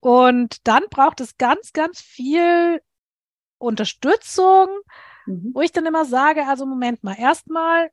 [0.00, 2.80] Und dann braucht es ganz, ganz viel
[3.58, 4.68] Unterstützung,
[5.26, 5.50] mhm.
[5.54, 7.90] wo ich dann immer sage, also Moment mal, erstmal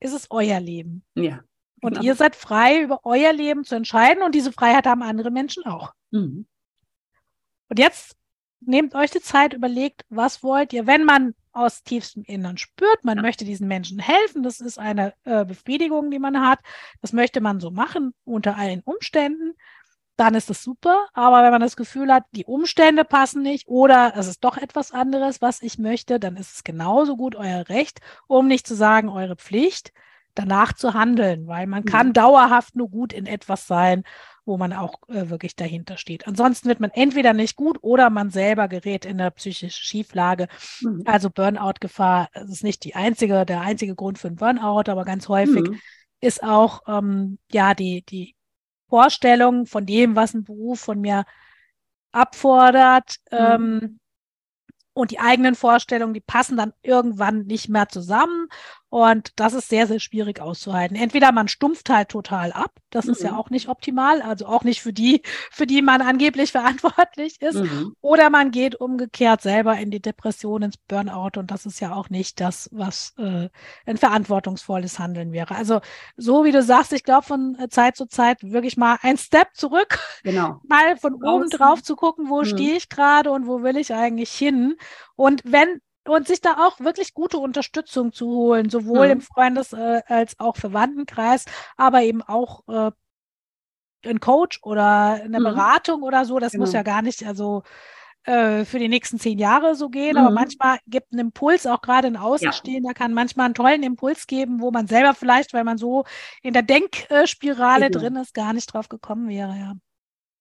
[0.00, 1.04] ist es euer Leben.
[1.14, 1.40] Ja.
[1.80, 2.04] Und genau.
[2.04, 5.92] ihr seid frei, über euer Leben zu entscheiden und diese Freiheit haben andere Menschen auch.
[6.10, 6.46] Mhm.
[7.68, 8.17] Und jetzt
[8.60, 13.04] nehmt euch die Zeit, überlegt, was wollt ihr, wenn man aus tiefstem Innern spürt.
[13.04, 13.22] Man ja.
[13.22, 14.42] möchte diesen Menschen helfen.
[14.42, 16.60] Das ist eine äh, Befriedigung, die man hat.
[17.00, 19.54] Das möchte man so machen unter allen Umständen.
[20.16, 21.08] Dann ist das super.
[21.14, 24.92] Aber wenn man das Gefühl hat, die Umstände passen nicht oder es ist doch etwas
[24.92, 29.08] anderes, was ich möchte, dann ist es genauso gut euer Recht, um nicht zu sagen
[29.08, 29.92] eure Pflicht,
[30.34, 31.86] danach zu handeln, weil man mhm.
[31.86, 34.04] kann dauerhaft nur gut in etwas sein,
[34.48, 36.26] wo man auch äh, wirklich dahinter steht.
[36.26, 40.48] Ansonsten wird man entweder nicht gut oder man selber gerät in eine psychische Schieflage.
[40.80, 41.02] Mhm.
[41.04, 45.68] Also Burnout-Gefahr ist nicht die einzige, der einzige Grund für ein Burnout, aber ganz häufig
[45.68, 45.78] mhm.
[46.20, 48.34] ist auch ähm, ja die, die
[48.88, 51.24] Vorstellung von dem, was ein Beruf von mir
[52.10, 53.38] abfordert, mhm.
[53.38, 54.00] ähm,
[54.98, 58.48] und die eigenen Vorstellungen, die passen dann irgendwann nicht mehr zusammen.
[58.90, 60.96] Und das ist sehr, sehr schwierig auszuhalten.
[60.96, 63.12] Entweder man stumpft halt total ab, das mhm.
[63.12, 63.38] ist ja mhm.
[63.38, 65.20] auch nicht optimal, also auch nicht für die,
[65.50, 67.94] für die man angeblich verantwortlich ist, mhm.
[68.00, 72.08] oder man geht umgekehrt selber in die Depression, ins Burnout und das ist ja auch
[72.08, 73.50] nicht das, was äh,
[73.84, 75.54] ein verantwortungsvolles Handeln wäre.
[75.54, 75.80] Also
[76.16, 79.48] so wie du sagst, ich glaube von äh, Zeit zu Zeit wirklich mal ein Step
[79.52, 80.60] zurück, genau.
[80.68, 82.46] mal von oben drauf zu gucken, wo mhm.
[82.46, 84.76] stehe ich gerade und wo will ich eigentlich hin.
[85.14, 89.12] Und wenn und sich da auch wirklich gute Unterstützung zu holen, sowohl mhm.
[89.12, 91.44] im Freundes- äh, als auch Verwandtenkreis,
[91.76, 92.90] aber eben auch äh,
[94.08, 95.44] ein Coach oder eine mhm.
[95.44, 96.38] Beratung oder so.
[96.38, 96.62] Das genau.
[96.62, 97.62] muss ja gar nicht, also
[98.24, 100.18] äh, für die nächsten zehn Jahre so gehen, mhm.
[100.18, 102.94] aber manchmal gibt ein Impuls auch gerade ein Außenstehender, ja.
[102.94, 106.04] kann manchmal einen tollen Impuls geben, wo man selber vielleicht, weil man so
[106.42, 108.00] in der Denkspirale genau.
[108.00, 109.74] drin ist, gar nicht drauf gekommen wäre, ja.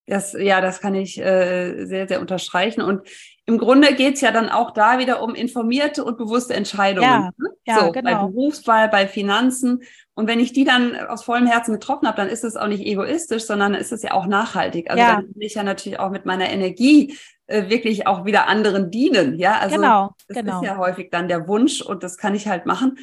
[0.08, 2.82] Das, ja, das kann ich äh, sehr, sehr unterstreichen.
[2.82, 3.02] Und
[3.46, 7.10] im Grunde geht's ja dann auch da wieder um informierte und bewusste Entscheidungen.
[7.10, 7.50] Ja, ne?
[7.66, 8.12] ja so, genau.
[8.12, 9.84] Bei Berufswahl, bei Finanzen.
[10.16, 12.86] Und wenn ich die dann aus vollem Herzen getroffen habe, dann ist es auch nicht
[12.86, 14.90] egoistisch, sondern ist es ja auch nachhaltig.
[14.90, 15.16] Also ja.
[15.16, 19.38] dann will ich ja natürlich auch mit meiner Energie äh, wirklich auch wieder anderen dienen.
[19.38, 20.62] Ja, also genau, das genau.
[20.62, 22.98] ist ja häufig dann der Wunsch und das kann ich halt machen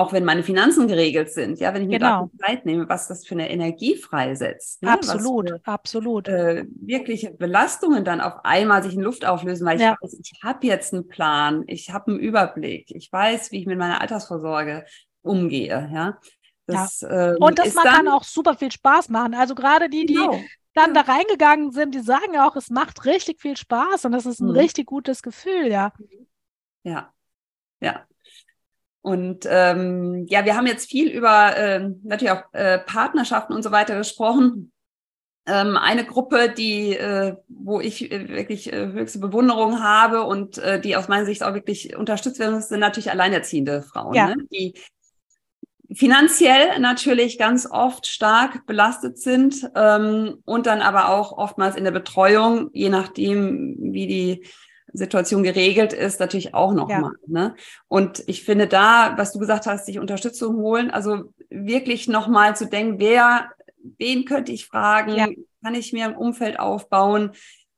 [0.00, 2.30] auch wenn meine Finanzen geregelt sind, ja, wenn ich mir genau.
[2.38, 4.82] Zeit nehme, was das für eine Energie freisetzt.
[4.82, 4.90] Ne?
[4.90, 6.26] Absolut, für, absolut.
[6.26, 9.92] Äh, wirkliche Belastungen dann auf einmal sich in Luft auflösen, weil ja.
[9.92, 13.66] ich weiß, ich habe jetzt einen Plan, ich habe einen Überblick, ich weiß, wie ich
[13.66, 14.86] mit meiner Altersvorsorge
[15.20, 16.18] umgehe, ja.
[16.66, 17.32] Das, ja.
[17.32, 19.34] Ähm, Und das man kann auch super viel Spaß machen.
[19.34, 20.40] Also gerade die, die genau.
[20.72, 24.24] dann da reingegangen sind, die sagen ja auch, es macht richtig viel Spaß und das
[24.24, 24.56] ist ein mhm.
[24.56, 25.92] richtig gutes Gefühl, ja.
[26.84, 27.12] Ja,
[27.80, 28.06] ja.
[29.02, 33.70] Und ähm, ja, wir haben jetzt viel über äh, natürlich auch äh, Partnerschaften und so
[33.70, 34.72] weiter gesprochen.
[35.46, 40.78] Ähm, eine Gruppe, die, äh, wo ich äh, wirklich äh, höchste Bewunderung habe und äh,
[40.80, 44.28] die aus meiner Sicht auch wirklich unterstützt werden, sind natürlich alleinerziehende Frauen, ja.
[44.28, 44.36] ne?
[44.52, 44.74] die
[45.92, 51.90] finanziell natürlich ganz oft stark belastet sind ähm, und dann aber auch oftmals in der
[51.90, 54.46] Betreuung, je nachdem, wie die
[54.92, 57.12] Situation geregelt ist, natürlich auch nochmal.
[57.26, 57.32] Ja.
[57.32, 57.54] Ne?
[57.88, 62.66] Und ich finde da, was du gesagt hast, sich Unterstützung holen, also wirklich nochmal zu
[62.66, 63.50] denken, wer,
[63.98, 65.28] wen könnte ich fragen, ja.
[65.62, 67.32] kann ich mir ein Umfeld aufbauen,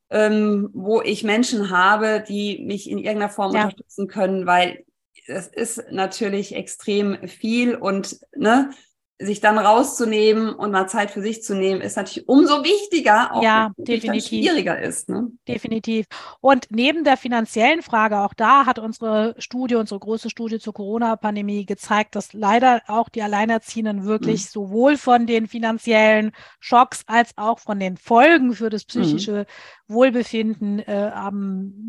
[0.09, 3.63] ähm, wo ich Menschen habe, die mich in irgendeiner Form ja.
[3.63, 4.85] unterstützen können, weil
[5.27, 8.71] es ist natürlich extrem viel und ne,
[9.19, 13.43] sich dann rauszunehmen und mal Zeit für sich zu nehmen, ist natürlich umso wichtiger, auch
[13.43, 14.27] ja, definitiv.
[14.27, 15.07] schwieriger ist.
[15.07, 15.31] Ne?
[15.47, 16.07] Definitiv.
[16.41, 21.65] Und neben der finanziellen Frage, auch da hat unsere Studie, unsere große Studie zur Corona-Pandemie
[21.65, 24.49] gezeigt, dass leider auch die Alleinerziehenden wirklich mhm.
[24.49, 29.45] sowohl von den finanziellen Schocks als auch von den Folgen für das psychische
[29.87, 29.93] mhm.
[29.93, 31.11] Wohlbefinden äh,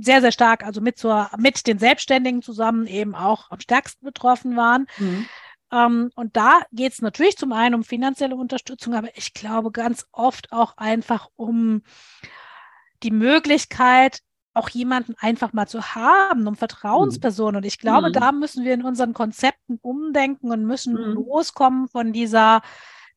[0.00, 4.56] sehr, sehr stark, also mit, zur, mit den Selbstständigen zusammen eben auch am stärksten betroffen
[4.56, 4.86] waren.
[4.98, 5.26] Mhm.
[5.74, 10.06] Ähm, und da geht es natürlich zum einen um finanzielle Unterstützung, aber ich glaube ganz
[10.12, 11.82] oft auch einfach um
[13.02, 14.20] die Möglichkeit,
[14.54, 17.56] auch jemanden einfach mal zu haben, um Vertrauenspersonen.
[17.56, 18.12] Und ich glaube, mhm.
[18.12, 21.14] da müssen wir in unseren Konzepten umdenken und müssen mhm.
[21.14, 22.62] loskommen von dieser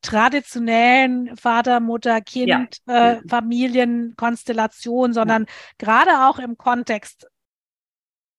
[0.01, 3.11] traditionellen Vater, Mutter, Kind, ja.
[3.11, 5.49] äh, Familienkonstellation, sondern ja.
[5.77, 7.27] gerade auch im Kontext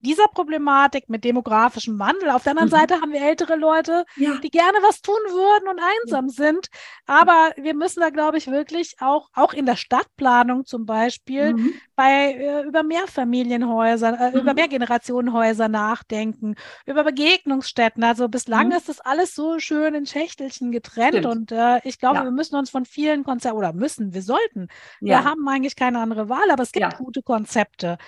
[0.01, 2.31] dieser Problematik mit demografischem Wandel.
[2.31, 2.73] Auf der anderen mhm.
[2.73, 4.37] Seite haben wir ältere Leute, ja.
[4.39, 6.33] die gerne was tun würden und einsam ja.
[6.33, 6.69] sind.
[7.07, 11.75] Aber wir müssen da, glaube ich, wirklich auch, auch in der Stadtplanung zum Beispiel mhm.
[11.97, 14.41] bei, äh, über Mehrfamilienhäuser, äh, mhm.
[14.41, 16.55] über Mehrgenerationenhäuser nachdenken,
[16.87, 18.05] über Begegnungsstätten.
[18.05, 18.73] Also bislang mhm.
[18.73, 21.27] ist das alles so schön in Schächtelchen getrennt Stimmt.
[21.27, 22.25] und äh, ich glaube, ja.
[22.25, 24.69] wir müssen uns von vielen Konzepten, oder müssen, wir sollten.
[25.01, 27.99] Wir haben eigentlich keine andere Wahl, aber es gibt gute Konzepte.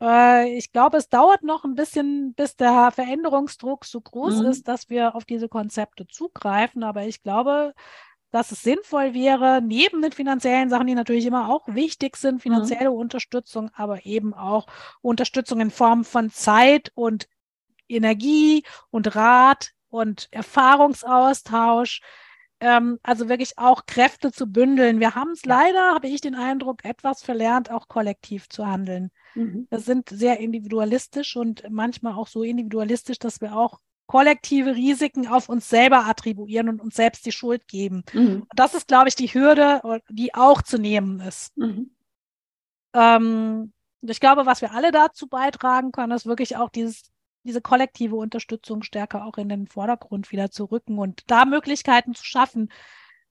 [0.00, 4.46] Äh, ich glaube, es dauert noch ein bisschen, bis der Veränderungsdruck so groß mhm.
[4.46, 6.82] ist, dass wir auf diese Konzepte zugreifen.
[6.82, 7.74] Aber ich glaube,
[8.30, 12.40] dass es sinnvoll wäre, neben den finanziellen Sachen, die natürlich immer auch wichtig sind, mhm.
[12.40, 12.96] finanzielle mhm.
[12.96, 14.66] Unterstützung, aber eben auch
[15.00, 17.28] Unterstützung in Form von Zeit und
[17.88, 22.00] Energie und Rat und Erfahrungsaustausch.
[22.58, 24.98] Ähm, also wirklich auch Kräfte zu bündeln.
[24.98, 29.10] Wir haben es leider, habe ich den Eindruck, etwas verlernt, auch kollektiv zu handeln.
[29.36, 29.66] Mhm.
[29.70, 35.48] Wir sind sehr individualistisch und manchmal auch so individualistisch, dass wir auch kollektive Risiken auf
[35.48, 38.04] uns selber attribuieren und uns selbst die Schuld geben.
[38.12, 38.46] Mhm.
[38.54, 41.56] Das ist, glaube ich, die Hürde, die auch zu nehmen ist.
[41.56, 41.90] Mhm.
[42.94, 43.72] Ähm,
[44.02, 47.10] ich glaube, was wir alle dazu beitragen können, ist wirklich auch dieses,
[47.42, 52.24] diese kollektive Unterstützung stärker auch in den Vordergrund wieder zu rücken und da Möglichkeiten zu
[52.24, 52.70] schaffen,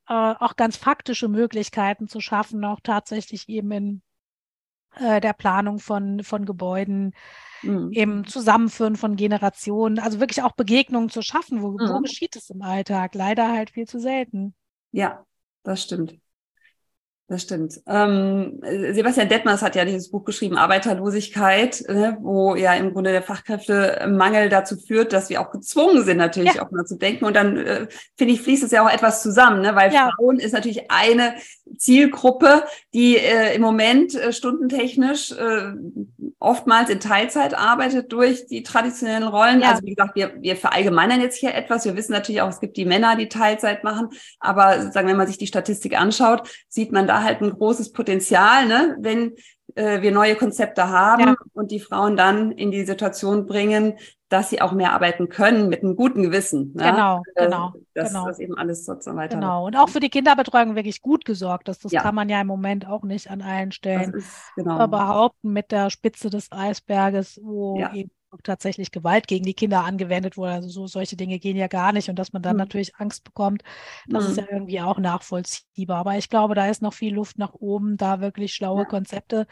[0.07, 4.01] äh, auch ganz faktische Möglichkeiten zu schaffen, auch tatsächlich eben in
[4.99, 7.13] äh, der Planung von, von Gebäuden,
[7.61, 7.91] mhm.
[7.91, 11.61] im Zusammenführen von Generationen, also wirklich auch Begegnungen zu schaffen.
[11.61, 11.89] Wo, mhm.
[11.89, 13.15] wo geschieht es im Alltag?
[13.15, 14.55] Leider halt viel zu selten.
[14.91, 15.25] Ja,
[15.63, 16.17] das stimmt.
[17.27, 17.81] Das stimmt.
[17.87, 18.61] Ähm,
[18.91, 24.49] Sebastian Detmers hat ja dieses Buch geschrieben, Arbeiterlosigkeit, ne, wo ja im Grunde der Fachkräftemangel
[24.49, 26.63] dazu führt, dass wir auch gezwungen sind, natürlich ja.
[26.63, 27.25] auch mal zu denken.
[27.25, 30.11] Und dann, äh, finde ich, fließt es ja auch etwas zusammen, ne, weil ja.
[30.15, 31.33] Frauen ist natürlich eine
[31.77, 32.63] Zielgruppe,
[32.93, 35.73] die äh, im Moment äh, stundentechnisch äh,
[36.37, 39.61] oftmals in Teilzeit arbeitet durch die traditionellen Rollen.
[39.61, 39.71] Ja.
[39.71, 41.85] Also wie gesagt, wir, wir verallgemeinern jetzt hier etwas.
[41.85, 44.09] Wir wissen natürlich auch, es gibt die Männer, die Teilzeit machen.
[44.39, 48.67] Aber sagen, wenn man sich die Statistik anschaut, sieht man da halt ein großes Potenzial,
[48.67, 48.97] ne?
[48.99, 49.33] wenn
[49.75, 51.35] äh, wir neue Konzepte haben ja.
[51.53, 53.97] und die Frauen dann in die Situation bringen,
[54.29, 56.73] dass sie auch mehr arbeiten können mit einem guten Gewissen.
[56.73, 56.91] Ne?
[56.91, 57.73] Genau, äh, genau.
[57.93, 58.25] Dass genau.
[58.25, 59.35] das eben alles so weiter.
[59.35, 59.67] Genau.
[59.67, 61.85] Und auch für die Kinderbetreuung wirklich gut gesorgt ist.
[61.85, 62.01] Das ja.
[62.01, 64.87] kann man ja im Moment auch nicht an allen Stellen ist, genau.
[64.87, 67.93] behaupten mit der Spitze des Eisberges, wo ja.
[67.93, 68.11] eben
[68.43, 70.53] tatsächlich Gewalt gegen die Kinder angewendet wurde.
[70.53, 72.59] Also so solche Dinge gehen ja gar nicht und dass man dann mhm.
[72.59, 73.63] natürlich Angst bekommt,
[74.07, 74.29] das mhm.
[74.29, 75.99] ist ja irgendwie auch nachvollziehbar.
[75.99, 78.85] Aber ich glaube, da ist noch viel Luft nach oben, da wirklich schlaue ja.
[78.85, 79.47] Konzepte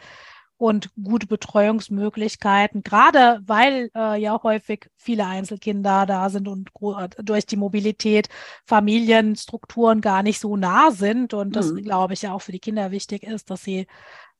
[0.56, 7.46] und gute Betreuungsmöglichkeiten, gerade weil äh, ja häufig viele Einzelkinder da sind und äh, durch
[7.46, 8.28] die Mobilität
[8.64, 11.34] Familienstrukturen gar nicht so nah sind.
[11.34, 11.82] Und das, mhm.
[11.82, 13.86] glaube ich, ja auch für die Kinder wichtig ist, dass sie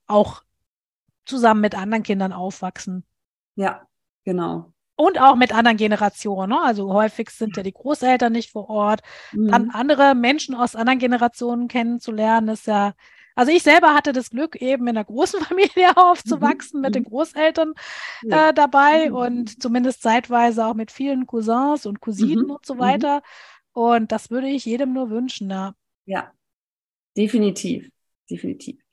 [0.07, 0.43] auch
[1.27, 3.05] zusammen mit anderen Kindern aufwachsen.
[3.57, 3.87] Ja,
[4.25, 4.73] genau.
[4.97, 6.51] Und auch mit anderen Generationen.
[6.51, 6.61] Ne?
[6.63, 9.01] Also häufig sind ja die Großeltern nicht vor Ort.
[9.33, 9.49] Mhm.
[9.49, 12.95] Dann andere Menschen aus anderen Generationen kennenzulernen, ist ja
[13.37, 16.83] also ich selber hatte das Glück, eben in einer großen Familie aufzuwachsen, mhm.
[16.83, 17.09] mit den mhm.
[17.09, 17.75] Großeltern
[18.23, 18.51] ja.
[18.51, 19.17] äh, dabei mhm.
[19.17, 22.51] und zumindest zeitweise auch mit vielen Cousins und Cousinen mhm.
[22.53, 22.81] und so mhm.
[22.81, 23.23] weiter.
[23.73, 25.51] Und das würde ich jedem nur wünschen.
[25.51, 25.75] Ja,
[26.07, 26.33] ja
[27.17, 27.91] definitiv,
[28.31, 28.84] definitiv.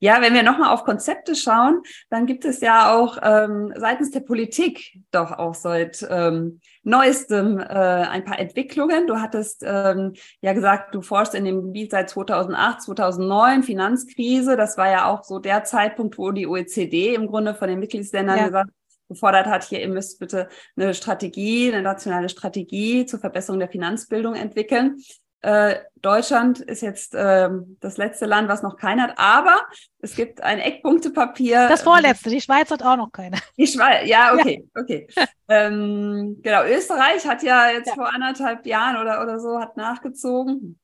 [0.00, 4.20] Ja, wenn wir nochmal auf Konzepte schauen, dann gibt es ja auch ähm, seitens der
[4.20, 9.06] Politik doch auch seit ähm, neuestem äh, ein paar Entwicklungen.
[9.06, 14.56] Du hattest ähm, ja gesagt, du forschst in dem Gebiet seit 2008, 2009, Finanzkrise.
[14.56, 18.38] Das war ja auch so der Zeitpunkt, wo die OECD im Grunde von den Mitgliedsländern
[18.38, 18.46] ja.
[18.46, 18.70] gesagt
[19.08, 24.34] gefordert hat, hier, ihr müsst bitte eine Strategie, eine nationale Strategie zur Verbesserung der Finanzbildung
[24.34, 24.98] entwickeln.
[25.40, 27.48] Äh, Deutschland ist jetzt äh,
[27.80, 29.56] das letzte Land, was noch keiner hat, aber
[30.00, 31.68] es gibt ein Eckpunktepapier.
[31.68, 33.36] Das vorletzte, die Schweiz hat auch noch keine.
[33.56, 34.80] Die Schweiz, ja, okay, ja.
[34.80, 35.08] okay.
[35.48, 37.94] ähm, genau, Österreich hat ja jetzt ja.
[37.94, 40.78] vor anderthalb Jahren oder, oder so, hat nachgezogen.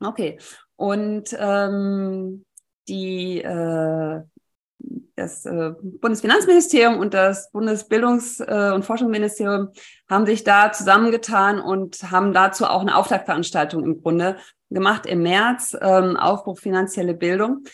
[0.00, 0.38] Okay.
[0.76, 2.44] Und ähm,
[2.88, 4.20] die äh,
[5.16, 9.70] das äh, Bundesfinanzministerium und das Bundesbildungs- äh, und Forschungsministerium
[10.08, 14.36] haben sich da zusammengetan und haben dazu auch eine Auftaktveranstaltung im Grunde
[14.68, 17.64] gemacht im März, ähm, Aufbruch finanzielle Bildung.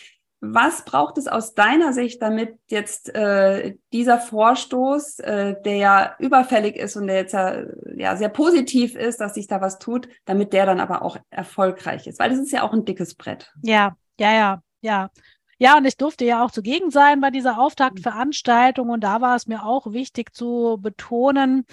[0.40, 6.96] Was braucht es aus deiner Sicht, damit jetzt äh, dieser Vorstoß, der ja überfällig ist
[6.96, 10.80] und der jetzt ja sehr positiv ist, dass sich da was tut, damit der dann
[10.80, 12.18] aber auch erfolgreich ist?
[12.18, 13.52] Weil das ist ja auch ein dickes Brett.
[13.62, 15.10] Ja, ja, ja, ja.
[15.58, 19.46] Ja, und ich durfte ja auch zugegen sein bei dieser Auftaktveranstaltung und da war es
[19.46, 21.66] mir auch wichtig zu betonen,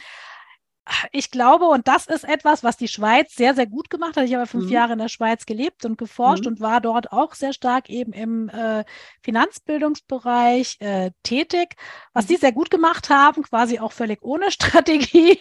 [1.11, 4.25] ich glaube, und das ist etwas, was die Schweiz sehr, sehr gut gemacht hat.
[4.25, 4.71] Ich habe fünf mhm.
[4.71, 6.53] Jahre in der Schweiz gelebt und geforscht mhm.
[6.53, 8.83] und war dort auch sehr stark eben im äh,
[9.21, 11.75] Finanzbildungsbereich äh, tätig.
[12.13, 15.39] Was die sehr gut gemacht haben, quasi auch völlig ohne Strategie,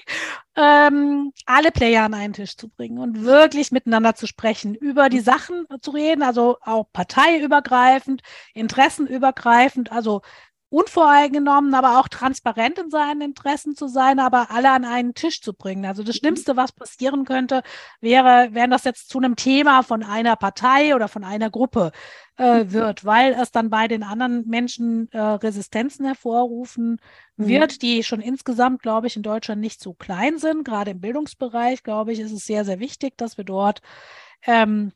[0.57, 5.21] ähm, alle Player an einen Tisch zu bringen und wirklich miteinander zu sprechen, über die
[5.21, 8.23] Sachen zu reden, also auch parteiübergreifend,
[8.55, 10.23] interessenübergreifend, also
[10.71, 15.55] unvoreingenommen, aber auch transparent in seinen Interessen zu sein, aber alle an einen Tisch zu
[15.55, 15.87] bringen.
[15.87, 16.19] Also das mhm.
[16.19, 17.63] Schlimmste, was passieren könnte,
[18.01, 21.93] wäre, wenn das jetzt zu einem Thema von einer Partei oder von einer Gruppe
[22.37, 22.73] äh, mhm.
[22.73, 27.01] wird, weil es dann bei den anderen Menschen äh, Resistenzen hervorrufen
[27.37, 27.49] mhm.
[27.49, 30.65] wird, die schon insgesamt, glaube ich, in Deutschland nicht so klein sind.
[30.65, 33.81] Gerade im Bildungsbereich, glaube ich, ist es sehr, sehr wichtig, dass wir dort
[34.43, 34.93] ähm,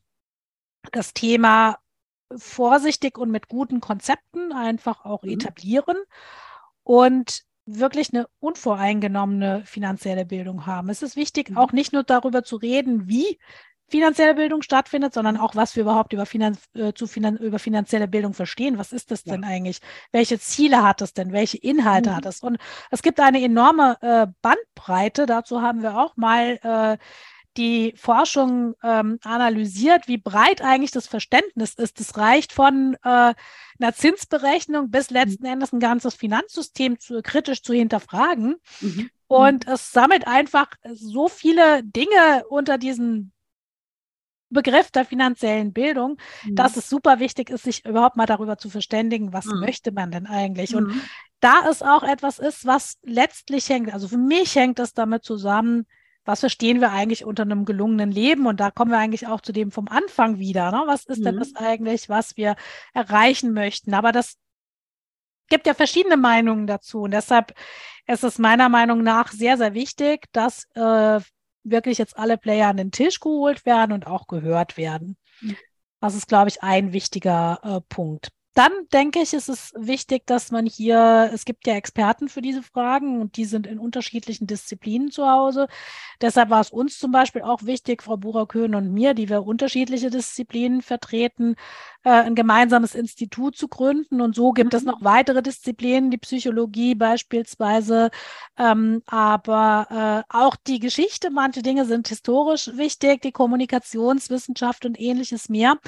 [0.93, 1.79] das Thema
[2.37, 5.31] vorsichtig und mit guten Konzepten einfach auch mhm.
[5.31, 5.97] etablieren.
[6.85, 10.89] Und wirklich eine unvoreingenommene finanzielle Bildung haben.
[10.89, 11.59] Es ist wichtig, mhm.
[11.59, 13.39] auch nicht nur darüber zu reden, wie
[13.89, 18.09] finanzielle Bildung stattfindet, sondern auch, was wir überhaupt über, Finan äh, zu Finan über finanzielle
[18.09, 18.79] Bildung verstehen.
[18.79, 19.35] Was ist das ja.
[19.35, 19.81] denn eigentlich?
[20.13, 21.33] Welche Ziele hat es denn?
[21.33, 22.17] Welche Inhalte mhm.
[22.17, 22.41] hat es?
[22.41, 22.57] Und
[22.91, 25.27] es gibt eine enorme äh, Bandbreite.
[25.27, 26.99] Dazu haben wir auch mal äh,
[27.57, 32.01] die Forschung ähm, analysiert, wie breit eigentlich das Verständnis ist.
[32.01, 33.35] Das reicht von äh,
[33.79, 35.17] einer Zinsberechnung bis mhm.
[35.17, 38.57] letzten Endes ein ganzes Finanzsystem zu, kritisch zu hinterfragen.
[38.81, 39.11] Mhm.
[39.27, 43.33] Und es sammelt einfach so viele Dinge unter diesen
[44.53, 46.55] Begriff der finanziellen Bildung, mhm.
[46.55, 49.61] dass es super wichtig ist, sich überhaupt mal darüber zu verständigen, was mhm.
[49.61, 50.75] möchte man denn eigentlich?
[50.75, 51.01] Und mhm.
[51.41, 55.87] da es auch etwas ist, was letztlich hängt, also für mich hängt es damit zusammen,
[56.25, 58.47] was verstehen wir eigentlich unter einem gelungenen Leben?
[58.47, 60.71] Und da kommen wir eigentlich auch zu dem vom Anfang wieder.
[60.71, 60.83] Ne?
[60.87, 61.25] Was ist mhm.
[61.25, 62.57] denn das eigentlich, was wir
[62.95, 63.95] erreichen möchten?
[63.95, 64.37] Aber das
[65.49, 67.03] gibt ja verschiedene Meinungen dazu.
[67.03, 67.55] Und deshalb
[68.07, 71.21] ist es meiner Meinung nach sehr, sehr wichtig, dass äh,
[71.65, 75.17] wirklich jetzt alle Player an den Tisch geholt werden und auch gehört werden.
[75.41, 75.57] Mhm.
[76.01, 78.31] Das ist, glaube ich, ein wichtiger äh, Punkt.
[78.55, 82.63] Dann denke ich, ist es wichtig, dass man hier, es gibt ja Experten für diese
[82.63, 85.69] Fragen und die sind in unterschiedlichen Disziplinen zu Hause.
[86.21, 90.11] Deshalb war es uns zum Beispiel auch wichtig, Frau Bucher-Köhn und mir, die wir unterschiedliche
[90.11, 91.57] Disziplinen vertreten,
[92.05, 94.21] äh, ein gemeinsames Institut zu gründen.
[94.21, 94.77] Und so gibt mhm.
[94.77, 98.11] es noch weitere Disziplinen, die Psychologie beispielsweise,
[98.59, 101.31] ähm, aber äh, auch die Geschichte.
[101.31, 105.79] Manche Dinge sind historisch wichtig, die Kommunikationswissenschaft und ähnliches mehr,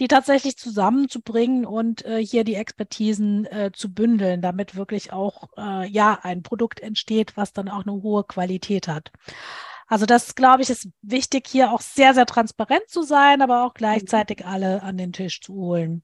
[0.00, 5.88] die tatsächlich zusammenzubringen und äh, hier die Expertisen äh, zu bündeln, damit wirklich auch äh,
[5.88, 9.12] ja ein Produkt entsteht, was dann auch eine hohe Qualität hat.
[9.86, 13.74] Also das, glaube ich, ist wichtig, hier auch sehr, sehr transparent zu sein, aber auch
[13.74, 16.02] gleichzeitig alle an den Tisch zu holen.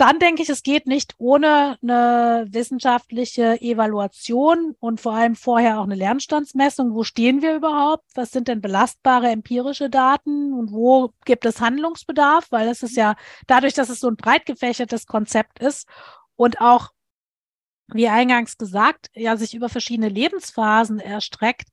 [0.00, 5.84] Dann denke ich, es geht nicht ohne eine wissenschaftliche Evaluation und vor allem vorher auch
[5.84, 6.94] eine Lernstandsmessung.
[6.94, 8.06] Wo stehen wir überhaupt?
[8.14, 12.46] Was sind denn belastbare empirische Daten und wo gibt es Handlungsbedarf?
[12.48, 13.14] Weil es ist ja
[13.46, 15.86] dadurch, dass es so ein breit gefächertes Konzept ist
[16.34, 16.92] und auch,
[17.88, 21.68] wie eingangs gesagt, ja sich über verschiedene Lebensphasen erstreckt,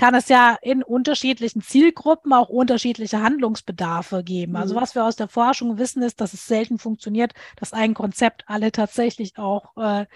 [0.00, 4.56] kann es ja in unterschiedlichen Zielgruppen auch unterschiedliche Handlungsbedarfe geben.
[4.56, 4.80] Also mhm.
[4.80, 8.72] was wir aus der Forschung wissen, ist, dass es selten funktioniert, dass ein Konzept alle
[8.72, 10.06] tatsächlich auch äh,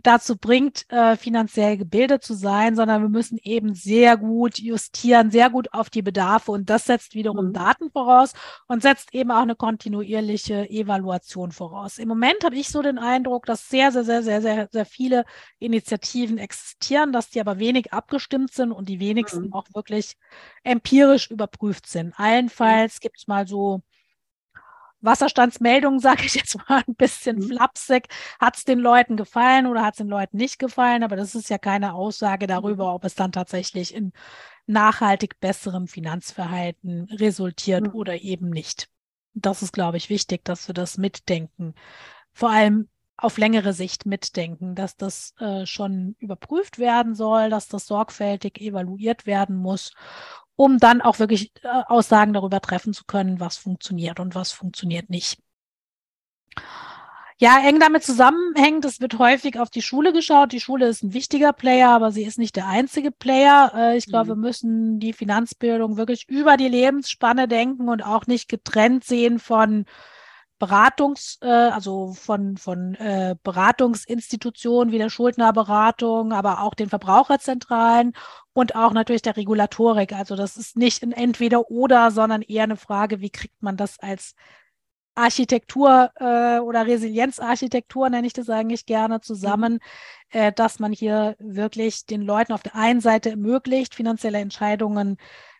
[0.00, 5.50] dazu bringt, äh, finanziell gebildet zu sein, sondern wir müssen eben sehr gut justieren, sehr
[5.50, 7.52] gut auf die Bedarfe und das setzt wiederum mhm.
[7.52, 8.32] Daten voraus
[8.68, 11.98] und setzt eben auch eine kontinuierliche Evaluation voraus.
[11.98, 15.24] Im Moment habe ich so den Eindruck, dass sehr, sehr, sehr, sehr, sehr, sehr viele
[15.58, 19.52] Initiativen existieren, dass die aber wenig abgestimmt sind und die wenigsten mhm.
[19.52, 20.16] auch wirklich
[20.62, 22.14] empirisch überprüft sind.
[22.16, 23.82] Allenfalls gibt es mal so
[25.00, 27.48] Wasserstandsmeldungen, sage ich jetzt mal ein bisschen mhm.
[27.48, 28.08] flapsig.
[28.40, 31.02] Hat es den Leuten gefallen oder hat es den Leuten nicht gefallen?
[31.02, 32.94] Aber das ist ja keine Aussage darüber, mhm.
[32.94, 34.12] ob es dann tatsächlich in
[34.66, 37.94] nachhaltig besserem Finanzverhalten resultiert mhm.
[37.94, 38.88] oder eben nicht.
[39.34, 41.74] Das ist, glaube ich, wichtig, dass wir das mitdenken.
[42.32, 47.86] Vor allem auf längere Sicht mitdenken, dass das äh, schon überprüft werden soll, dass das
[47.86, 49.92] sorgfältig evaluiert werden muss
[50.58, 55.08] um dann auch wirklich äh, Aussagen darüber treffen zu können, was funktioniert und was funktioniert
[55.08, 55.38] nicht.
[57.40, 60.50] Ja, eng damit zusammenhängt, es wird häufig auf die Schule geschaut.
[60.50, 63.70] Die Schule ist ein wichtiger Player, aber sie ist nicht der einzige Player.
[63.72, 64.28] Äh, ich glaube, mhm.
[64.30, 69.84] wir müssen die Finanzbildung wirklich über die Lebensspanne denken und auch nicht getrennt sehen von
[70.58, 78.12] Beratungs, äh, also von, von äh, Beratungsinstitutionen wie der Schuldnerberatung, aber auch den Verbraucherzentralen
[78.52, 80.12] und auch natürlich der Regulatorik.
[80.12, 84.34] Also das ist nicht ein Entweder-Oder, sondern eher eine Frage, wie kriegt man das als
[85.18, 90.40] Architektur äh, oder Resilienzarchitektur nenne ich das eigentlich gerne zusammen, mhm.
[90.40, 95.16] äh, dass man hier wirklich den Leuten auf der einen Seite ermöglicht, finanzielle Entscheidungen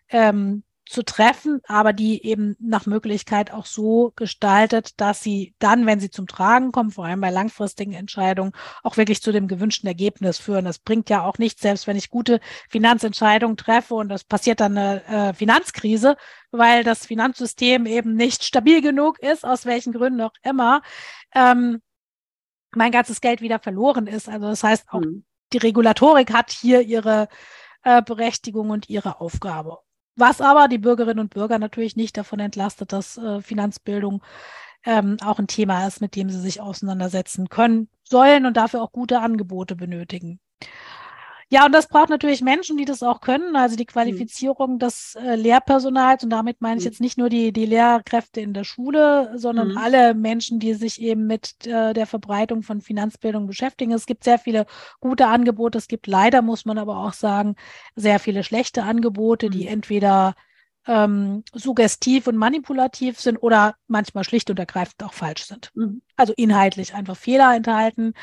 [0.09, 5.99] ähm, zu treffen, aber die eben nach Möglichkeit auch so gestaltet, dass sie dann, wenn
[5.99, 10.39] sie zum Tragen kommen, vor allem bei langfristigen Entscheidungen, auch wirklich zu dem gewünschten Ergebnis
[10.39, 10.65] führen.
[10.65, 14.75] Das bringt ja auch nichts, selbst wenn ich gute Finanzentscheidungen treffe und es passiert dann
[14.75, 16.17] eine äh, Finanzkrise,
[16.49, 20.81] weil das Finanzsystem eben nicht stabil genug ist, aus welchen Gründen auch immer,
[21.35, 21.83] ähm,
[22.71, 24.27] mein ganzes Geld wieder verloren ist.
[24.27, 25.23] Also das heißt, auch mhm.
[25.53, 27.27] die Regulatorik hat hier ihre
[27.83, 29.77] äh, Berechtigung und ihre Aufgabe.
[30.19, 34.21] Was aber die Bürgerinnen und Bürger natürlich nicht davon entlastet, dass äh, Finanzbildung
[34.85, 38.91] ähm, auch ein Thema ist, mit dem sie sich auseinandersetzen können, sollen und dafür auch
[38.91, 40.41] gute Angebote benötigen.
[41.51, 43.55] Ja, und das braucht natürlich Menschen, die das auch können.
[43.55, 44.79] Also die Qualifizierung mhm.
[44.79, 46.23] des äh, Lehrpersonals.
[46.23, 46.91] Und damit meine ich mhm.
[46.91, 49.77] jetzt nicht nur die, die Lehrkräfte in der Schule, sondern mhm.
[49.77, 53.91] alle Menschen, die sich eben mit äh, der Verbreitung von Finanzbildung beschäftigen.
[53.93, 54.67] Es gibt sehr viele
[54.99, 55.79] gute Angebote.
[55.79, 57.55] Es gibt leider, muss man aber auch sagen,
[57.95, 59.73] sehr viele schlechte Angebote, die mhm.
[59.73, 60.35] entweder
[60.85, 65.71] ähm, suggestiv und manipulativ sind oder manchmal schlicht und ergreifend auch falsch sind.
[65.73, 66.01] Mhm.
[66.15, 68.13] Also inhaltlich einfach Fehler enthalten.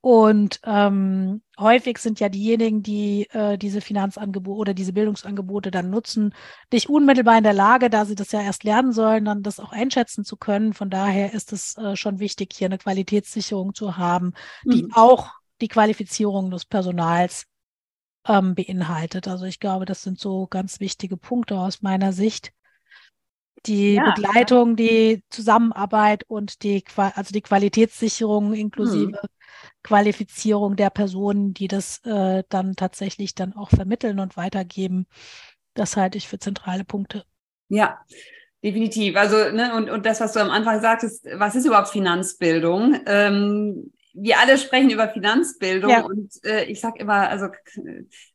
[0.00, 6.34] Und ähm, häufig sind ja diejenigen, die äh, diese Finanzangebote oder diese Bildungsangebote dann nutzen,
[6.72, 9.72] nicht unmittelbar in der Lage, da sie das ja erst lernen sollen, dann das auch
[9.72, 10.72] einschätzen zu können.
[10.72, 14.34] Von daher ist es äh, schon wichtig, hier eine Qualitätssicherung zu haben,
[14.64, 14.92] die mhm.
[14.94, 17.46] auch die Qualifizierung des Personals
[18.28, 19.26] ähm, beinhaltet.
[19.26, 22.52] Also ich glaube, das sind so ganz wichtige Punkte aus meiner Sicht.
[23.66, 29.28] Die ja, Begleitung, die Zusammenarbeit und die, also die Qualitätssicherung inklusive hm.
[29.88, 35.06] Qualifizierung der Personen, die das äh, dann tatsächlich dann auch vermitteln und weitergeben,
[35.72, 37.24] das halte ich für zentrale Punkte.
[37.70, 37.98] Ja,
[38.62, 39.16] definitiv.
[39.16, 43.00] Also, ne, und, und das, was du am Anfang sagtest, was ist überhaupt Finanzbildung?
[43.06, 46.02] Ähm, wir alle sprechen über Finanzbildung ja.
[46.02, 47.46] und äh, ich sage immer, also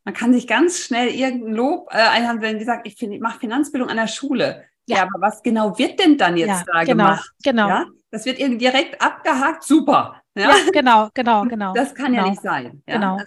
[0.03, 3.89] man kann sich ganz schnell irgendein Lob äh, einhaben, wenn gesagt, ich, ich mache Finanzbildung
[3.89, 4.63] an der Schule.
[4.87, 4.97] Ja.
[4.97, 5.03] ja.
[5.03, 7.31] aber was genau wird denn dann jetzt ja, da genau, gemacht?
[7.43, 7.67] Genau.
[7.67, 7.85] Ja?
[8.09, 10.22] Das wird irgendwie direkt abgehakt, super.
[10.35, 11.73] Ja, ja genau, genau, genau.
[11.73, 12.23] Das kann genau.
[12.23, 12.81] ja nicht sein.
[12.87, 12.95] Ja?
[12.95, 13.17] Genau.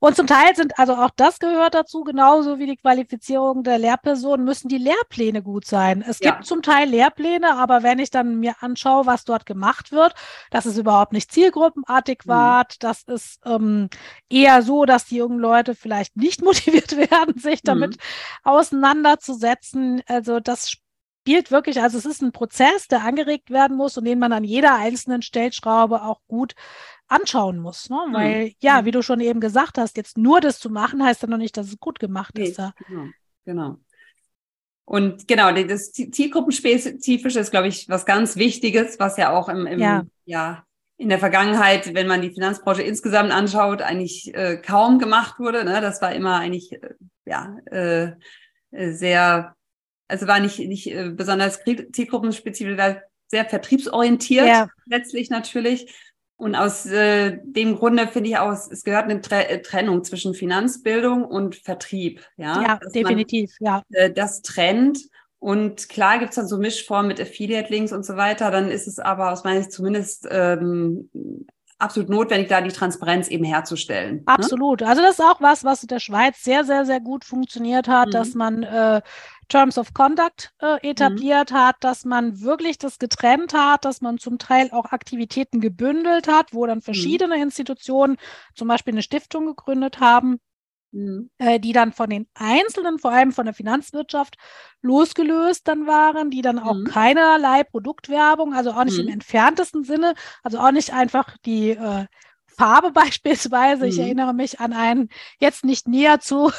[0.00, 4.44] Und zum Teil sind, also auch das gehört dazu, genauso wie die Qualifizierung der Lehrpersonen,
[4.44, 6.04] müssen die Lehrpläne gut sein.
[6.06, 6.32] Es ja.
[6.32, 10.14] gibt zum Teil Lehrpläne, aber wenn ich dann mir anschaue, was dort gemacht wird,
[10.50, 12.76] das ist überhaupt nicht zielgruppenadäquat, mhm.
[12.80, 13.90] das ist ähm,
[14.28, 18.00] eher so, dass die jungen Leute vielleicht nicht motiviert werden, sich damit mhm.
[18.42, 20.02] auseinanderzusetzen.
[20.08, 20.81] Also das
[21.22, 24.42] spielt wirklich, also es ist ein Prozess, der angeregt werden muss und den man an
[24.42, 26.54] jeder einzelnen Stellschraube auch gut
[27.06, 27.90] anschauen muss.
[27.90, 27.98] Ne?
[28.08, 28.12] Mhm.
[28.12, 28.86] Weil, ja, mhm.
[28.86, 31.56] wie du schon eben gesagt hast, jetzt nur das zu machen, heißt ja noch nicht,
[31.56, 32.58] dass es gut gemacht nee, ist.
[32.58, 32.74] Ja.
[32.88, 33.06] Genau,
[33.44, 33.76] genau.
[34.84, 39.78] Und genau, das Zielgruppenspezifische ist, glaube ich, was ganz Wichtiges, was ja auch im, im
[39.78, 40.04] ja.
[40.24, 40.66] ja.
[40.96, 45.64] in der Vergangenheit, wenn man die Finanzbranche insgesamt anschaut, eigentlich äh, kaum gemacht wurde.
[45.64, 45.80] Ne?
[45.80, 46.94] Das war immer eigentlich äh,
[47.24, 48.12] ja äh,
[48.72, 49.54] sehr
[50.12, 54.68] also war nicht, nicht äh, besonders zielgruppenspezifisch, war sehr vertriebsorientiert ja.
[54.86, 55.92] letztlich natürlich.
[56.36, 60.34] Und aus äh, dem Grunde finde ich auch, es gehört eine Tre äh, Trennung zwischen
[60.34, 62.20] Finanzbildung und Vertrieb.
[62.36, 63.98] Ja, ja definitiv, man, ja.
[63.98, 64.98] Äh, das trennt.
[65.38, 68.50] Und klar gibt es dann so Mischformen mit Affiliate-Links und so weiter.
[68.50, 71.08] Dann ist es aber aus meiner Sicht zumindest ähm,
[71.82, 74.16] absolut notwendig, da die Transparenz eben herzustellen.
[74.16, 74.22] Ne?
[74.26, 74.80] Absolut.
[74.80, 74.88] Ne?
[74.88, 78.08] Also das ist auch was, was in der Schweiz sehr, sehr, sehr gut funktioniert hat,
[78.08, 78.12] mhm.
[78.12, 79.02] dass man äh,
[79.48, 81.56] Terms of Conduct äh, etabliert mhm.
[81.56, 86.54] hat, dass man wirklich das getrennt hat, dass man zum Teil auch Aktivitäten gebündelt hat,
[86.54, 86.82] wo dann mhm.
[86.82, 87.42] verschiedene mhm.
[87.42, 88.16] Institutionen
[88.54, 90.40] zum Beispiel eine Stiftung gegründet haben,
[90.92, 91.30] mhm.
[91.38, 94.36] äh, die dann von den Einzelnen, vor allem von der Finanzwirtschaft,
[94.80, 96.84] losgelöst dann waren, die dann auch mhm.
[96.84, 99.12] keinerlei Produktwerbung, also auch nicht im mhm.
[99.12, 102.06] entferntesten Sinne, also auch nicht einfach die äh,
[102.56, 103.84] Farbe beispielsweise.
[103.84, 103.90] Mhm.
[103.90, 106.50] Ich erinnere mich an einen jetzt nicht näher zu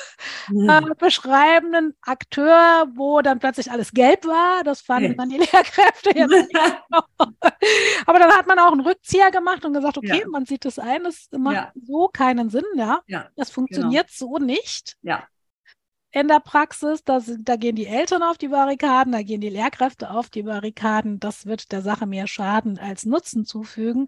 [0.49, 0.69] mhm.
[0.69, 4.63] äh, beschreibenden Akteur, wo dann plötzlich alles gelb war.
[4.63, 5.17] Das fanden ja.
[5.17, 6.55] dann die Lehrkräfte jetzt nicht.
[8.05, 10.27] Aber dann hat man auch einen Rückzieher gemacht und gesagt, okay, ja.
[10.29, 11.71] man sieht es ein, das macht ja.
[11.75, 13.01] so keinen Sinn, ja.
[13.35, 14.31] Das funktioniert genau.
[14.31, 14.97] so nicht.
[15.01, 15.27] Ja
[16.13, 17.03] in der Praxis.
[17.03, 21.19] Da, da, gehen die Eltern auf die Barrikaden, da gehen die Lehrkräfte auf die Barrikaden.
[21.19, 24.07] Das wird der Sache mehr Schaden als Nutzen zufügen.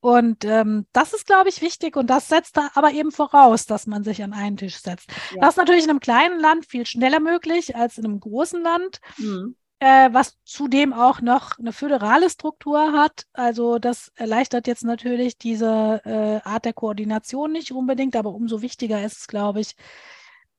[0.00, 3.86] Und ähm, das ist, glaube ich, wichtig und das setzt da aber eben voraus, dass
[3.86, 5.10] man sich an einen Tisch setzt.
[5.34, 5.40] Ja.
[5.40, 9.00] Das ist natürlich in einem kleinen Land viel schneller möglich als in einem großen Land.
[9.18, 9.56] Mhm.
[9.78, 13.26] Äh, was zudem auch noch eine föderale Struktur hat.
[13.34, 19.04] Also das erleichtert jetzt natürlich diese äh, Art der Koordination nicht unbedingt, aber umso wichtiger
[19.04, 19.76] ist es, glaube ich,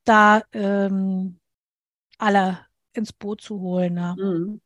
[0.03, 1.39] da ähm,
[2.19, 2.59] alle
[2.93, 3.97] ins Boot zu holen.
[3.97, 4.15] Ja.
[4.15, 4.61] Mhm.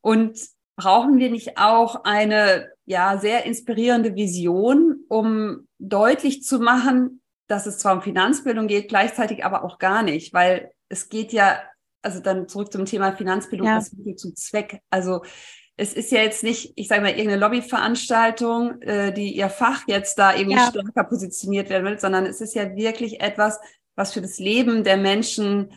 [0.00, 0.38] Und
[0.74, 7.78] brauchen wir nicht auch eine ja sehr inspirierende Vision, um deutlich zu machen, dass es
[7.78, 11.62] zwar um Finanzbildung geht, gleichzeitig aber auch gar nicht, weil es geht ja,
[12.02, 13.76] also dann zurück zum Thema Finanzbildung ja.
[13.76, 14.80] als Mittel zum Zweck.
[14.90, 15.22] Also
[15.76, 20.18] es ist ja jetzt nicht, ich sage mal, irgendeine Lobbyveranstaltung, äh, die ihr Fach jetzt
[20.18, 20.68] da irgendwie ja.
[20.68, 23.58] stärker positioniert werden will, sondern es ist ja wirklich etwas,
[23.96, 25.72] was für das Leben der Menschen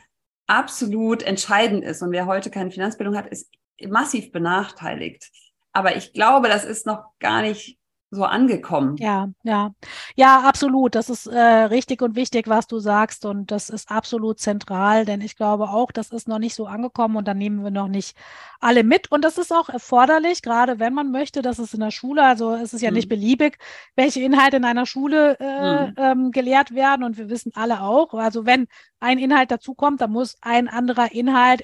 [0.46, 2.02] absolut entscheidend ist.
[2.02, 3.50] Und wer heute keine Finanzbildung hat, ist
[3.88, 5.30] massiv benachteiligt.
[5.78, 7.78] Aber ich glaube, das ist noch gar nicht
[8.10, 8.96] so angekommen.
[8.98, 9.76] Ja, ja,
[10.16, 10.96] ja, absolut.
[10.96, 13.26] Das ist äh, richtig und wichtig, was du sagst.
[13.26, 17.16] Und das ist absolut zentral, denn ich glaube auch, das ist noch nicht so angekommen
[17.16, 18.18] und da nehmen wir noch nicht
[18.60, 19.12] alle mit.
[19.12, 22.56] Und das ist auch erforderlich, gerade wenn man möchte, dass es in der Schule, also
[22.56, 22.96] es ist ja mhm.
[22.96, 23.60] nicht beliebig,
[23.96, 25.94] welche Inhalte in einer Schule äh, mhm.
[25.98, 27.04] ähm, gelehrt werden.
[27.04, 28.66] Und wir wissen alle auch, also wenn
[29.00, 31.62] ein Inhalt dazukommt, dann muss ein anderer Inhalt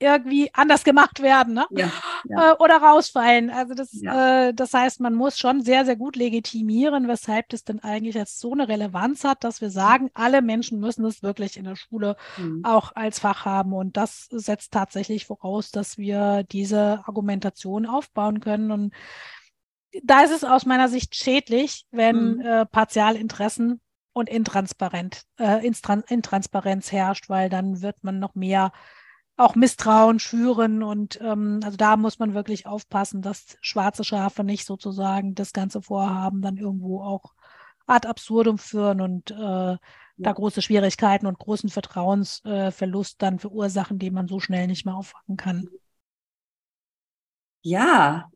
[0.00, 1.66] irgendwie anders gemacht werden ne?
[1.70, 1.90] Ja,
[2.28, 2.52] ja.
[2.52, 3.50] Äh, oder rausfallen.
[3.50, 4.48] Also das, ja.
[4.48, 8.40] äh, das heißt, man muss schon sehr, sehr gut legitimieren, weshalb das denn eigentlich jetzt
[8.40, 12.16] so eine Relevanz hat, dass wir sagen, alle Menschen müssen es wirklich in der Schule
[12.36, 12.64] mhm.
[12.64, 13.72] auch als Fach haben.
[13.72, 18.70] Und das setzt tatsächlich voraus, dass wir diese Argumentation aufbauen können.
[18.70, 18.94] Und
[20.02, 22.40] da ist es aus meiner Sicht schädlich, wenn mhm.
[22.40, 23.80] äh, Partialinteressen
[24.12, 28.72] und Intransparent, äh, Intransparenz herrscht, weil dann wird man noch mehr
[29.38, 30.82] auch Misstrauen schüren.
[30.82, 35.80] Und ähm, also da muss man wirklich aufpassen, dass schwarze Schafe nicht sozusagen das ganze
[35.80, 37.32] Vorhaben dann irgendwo auch
[37.86, 39.78] ad absurdum führen und äh, ja.
[40.18, 44.94] da große Schwierigkeiten und großen Vertrauensverlust äh, dann verursachen, den man so schnell nicht mehr
[44.94, 45.68] auffangen kann.
[47.62, 48.30] Ja,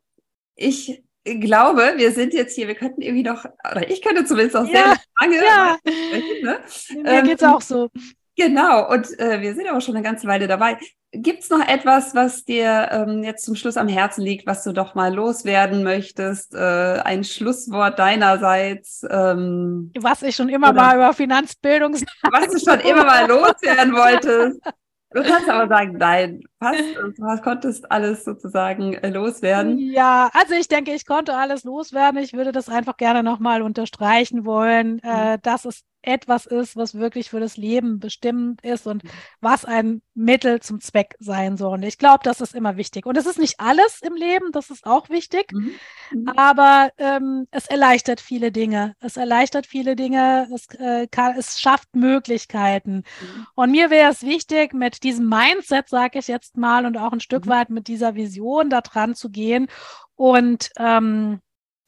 [0.55, 4.67] ich glaube, wir sind jetzt hier, wir könnten irgendwie noch, oder ich könnte zumindest auch
[4.67, 5.79] ja, sehr lange ja.
[5.79, 6.45] sprechen.
[6.45, 6.61] Ne?
[7.03, 7.91] Mir ähm, geht's auch so.
[8.37, 10.78] Genau, und äh, wir sind aber schon eine ganze Weile dabei.
[11.14, 14.72] Gibt es noch etwas, was dir ähm, jetzt zum Schluss am Herzen liegt, was du
[14.72, 16.55] doch mal loswerden möchtest?
[16.55, 19.05] Äh, ein Schlusswort deinerseits?
[19.11, 23.93] Ähm, was ich schon immer oder, mal über Finanzbildung Was du schon immer mal loswerden
[23.93, 24.61] wolltest.
[25.14, 29.78] Du kannst aber sagen, nein, passt, du konntest alles sozusagen äh, loswerden.
[29.78, 32.18] Ja, also ich denke, ich konnte alles loswerden.
[32.22, 35.43] Ich würde das einfach gerne nochmal unterstreichen wollen, äh, mhm.
[35.43, 39.03] dass es etwas ist, was wirklich für das Leben bestimmend ist und
[39.41, 41.75] was ein Mittel zum Zweck sein soll.
[41.75, 43.07] Und ich glaube, das ist immer wichtig.
[43.07, 45.73] Und es ist nicht alles im Leben, das ist auch wichtig, mhm.
[46.11, 46.29] mhm.
[46.37, 48.95] aber ähm, es erleichtert viele Dinge.
[49.01, 52.97] Es erleichtert viele Dinge, es, äh, kann, es schafft Möglichkeiten.
[52.97, 53.47] Mhm.
[53.55, 57.21] Und mir wäre es wichtig, mit diesem Mindset, sage ich jetzt mal, und auch ein
[57.21, 57.51] Stück mhm.
[57.51, 59.69] weit mit dieser Vision da dran zu gehen.
[60.17, 61.41] Und ähm,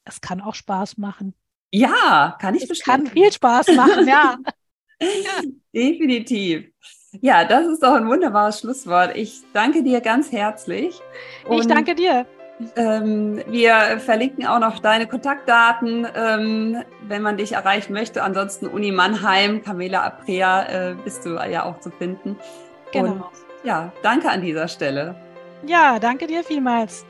[0.05, 1.35] es kann auch Spaß machen.
[1.75, 2.87] Ja, kann ich bestimmt.
[2.87, 4.37] Kann viel Spaß machen, ja.
[5.75, 6.67] Definitiv.
[7.21, 9.17] Ja, das ist doch ein wunderbares Schlusswort.
[9.17, 11.01] Ich danke dir ganz herzlich.
[11.49, 12.27] Und, ich danke dir.
[12.77, 18.23] Ähm, wir verlinken auch noch deine Kontaktdaten, ähm, wenn man dich erreichen möchte.
[18.23, 22.37] Ansonsten Uni Mannheim, Camela Aprea äh, bist du ja auch zu finden.
[22.93, 23.13] Genau.
[23.15, 23.25] Und
[23.65, 25.17] ja, danke an dieser Stelle.
[25.67, 27.05] Ja, danke dir vielmals.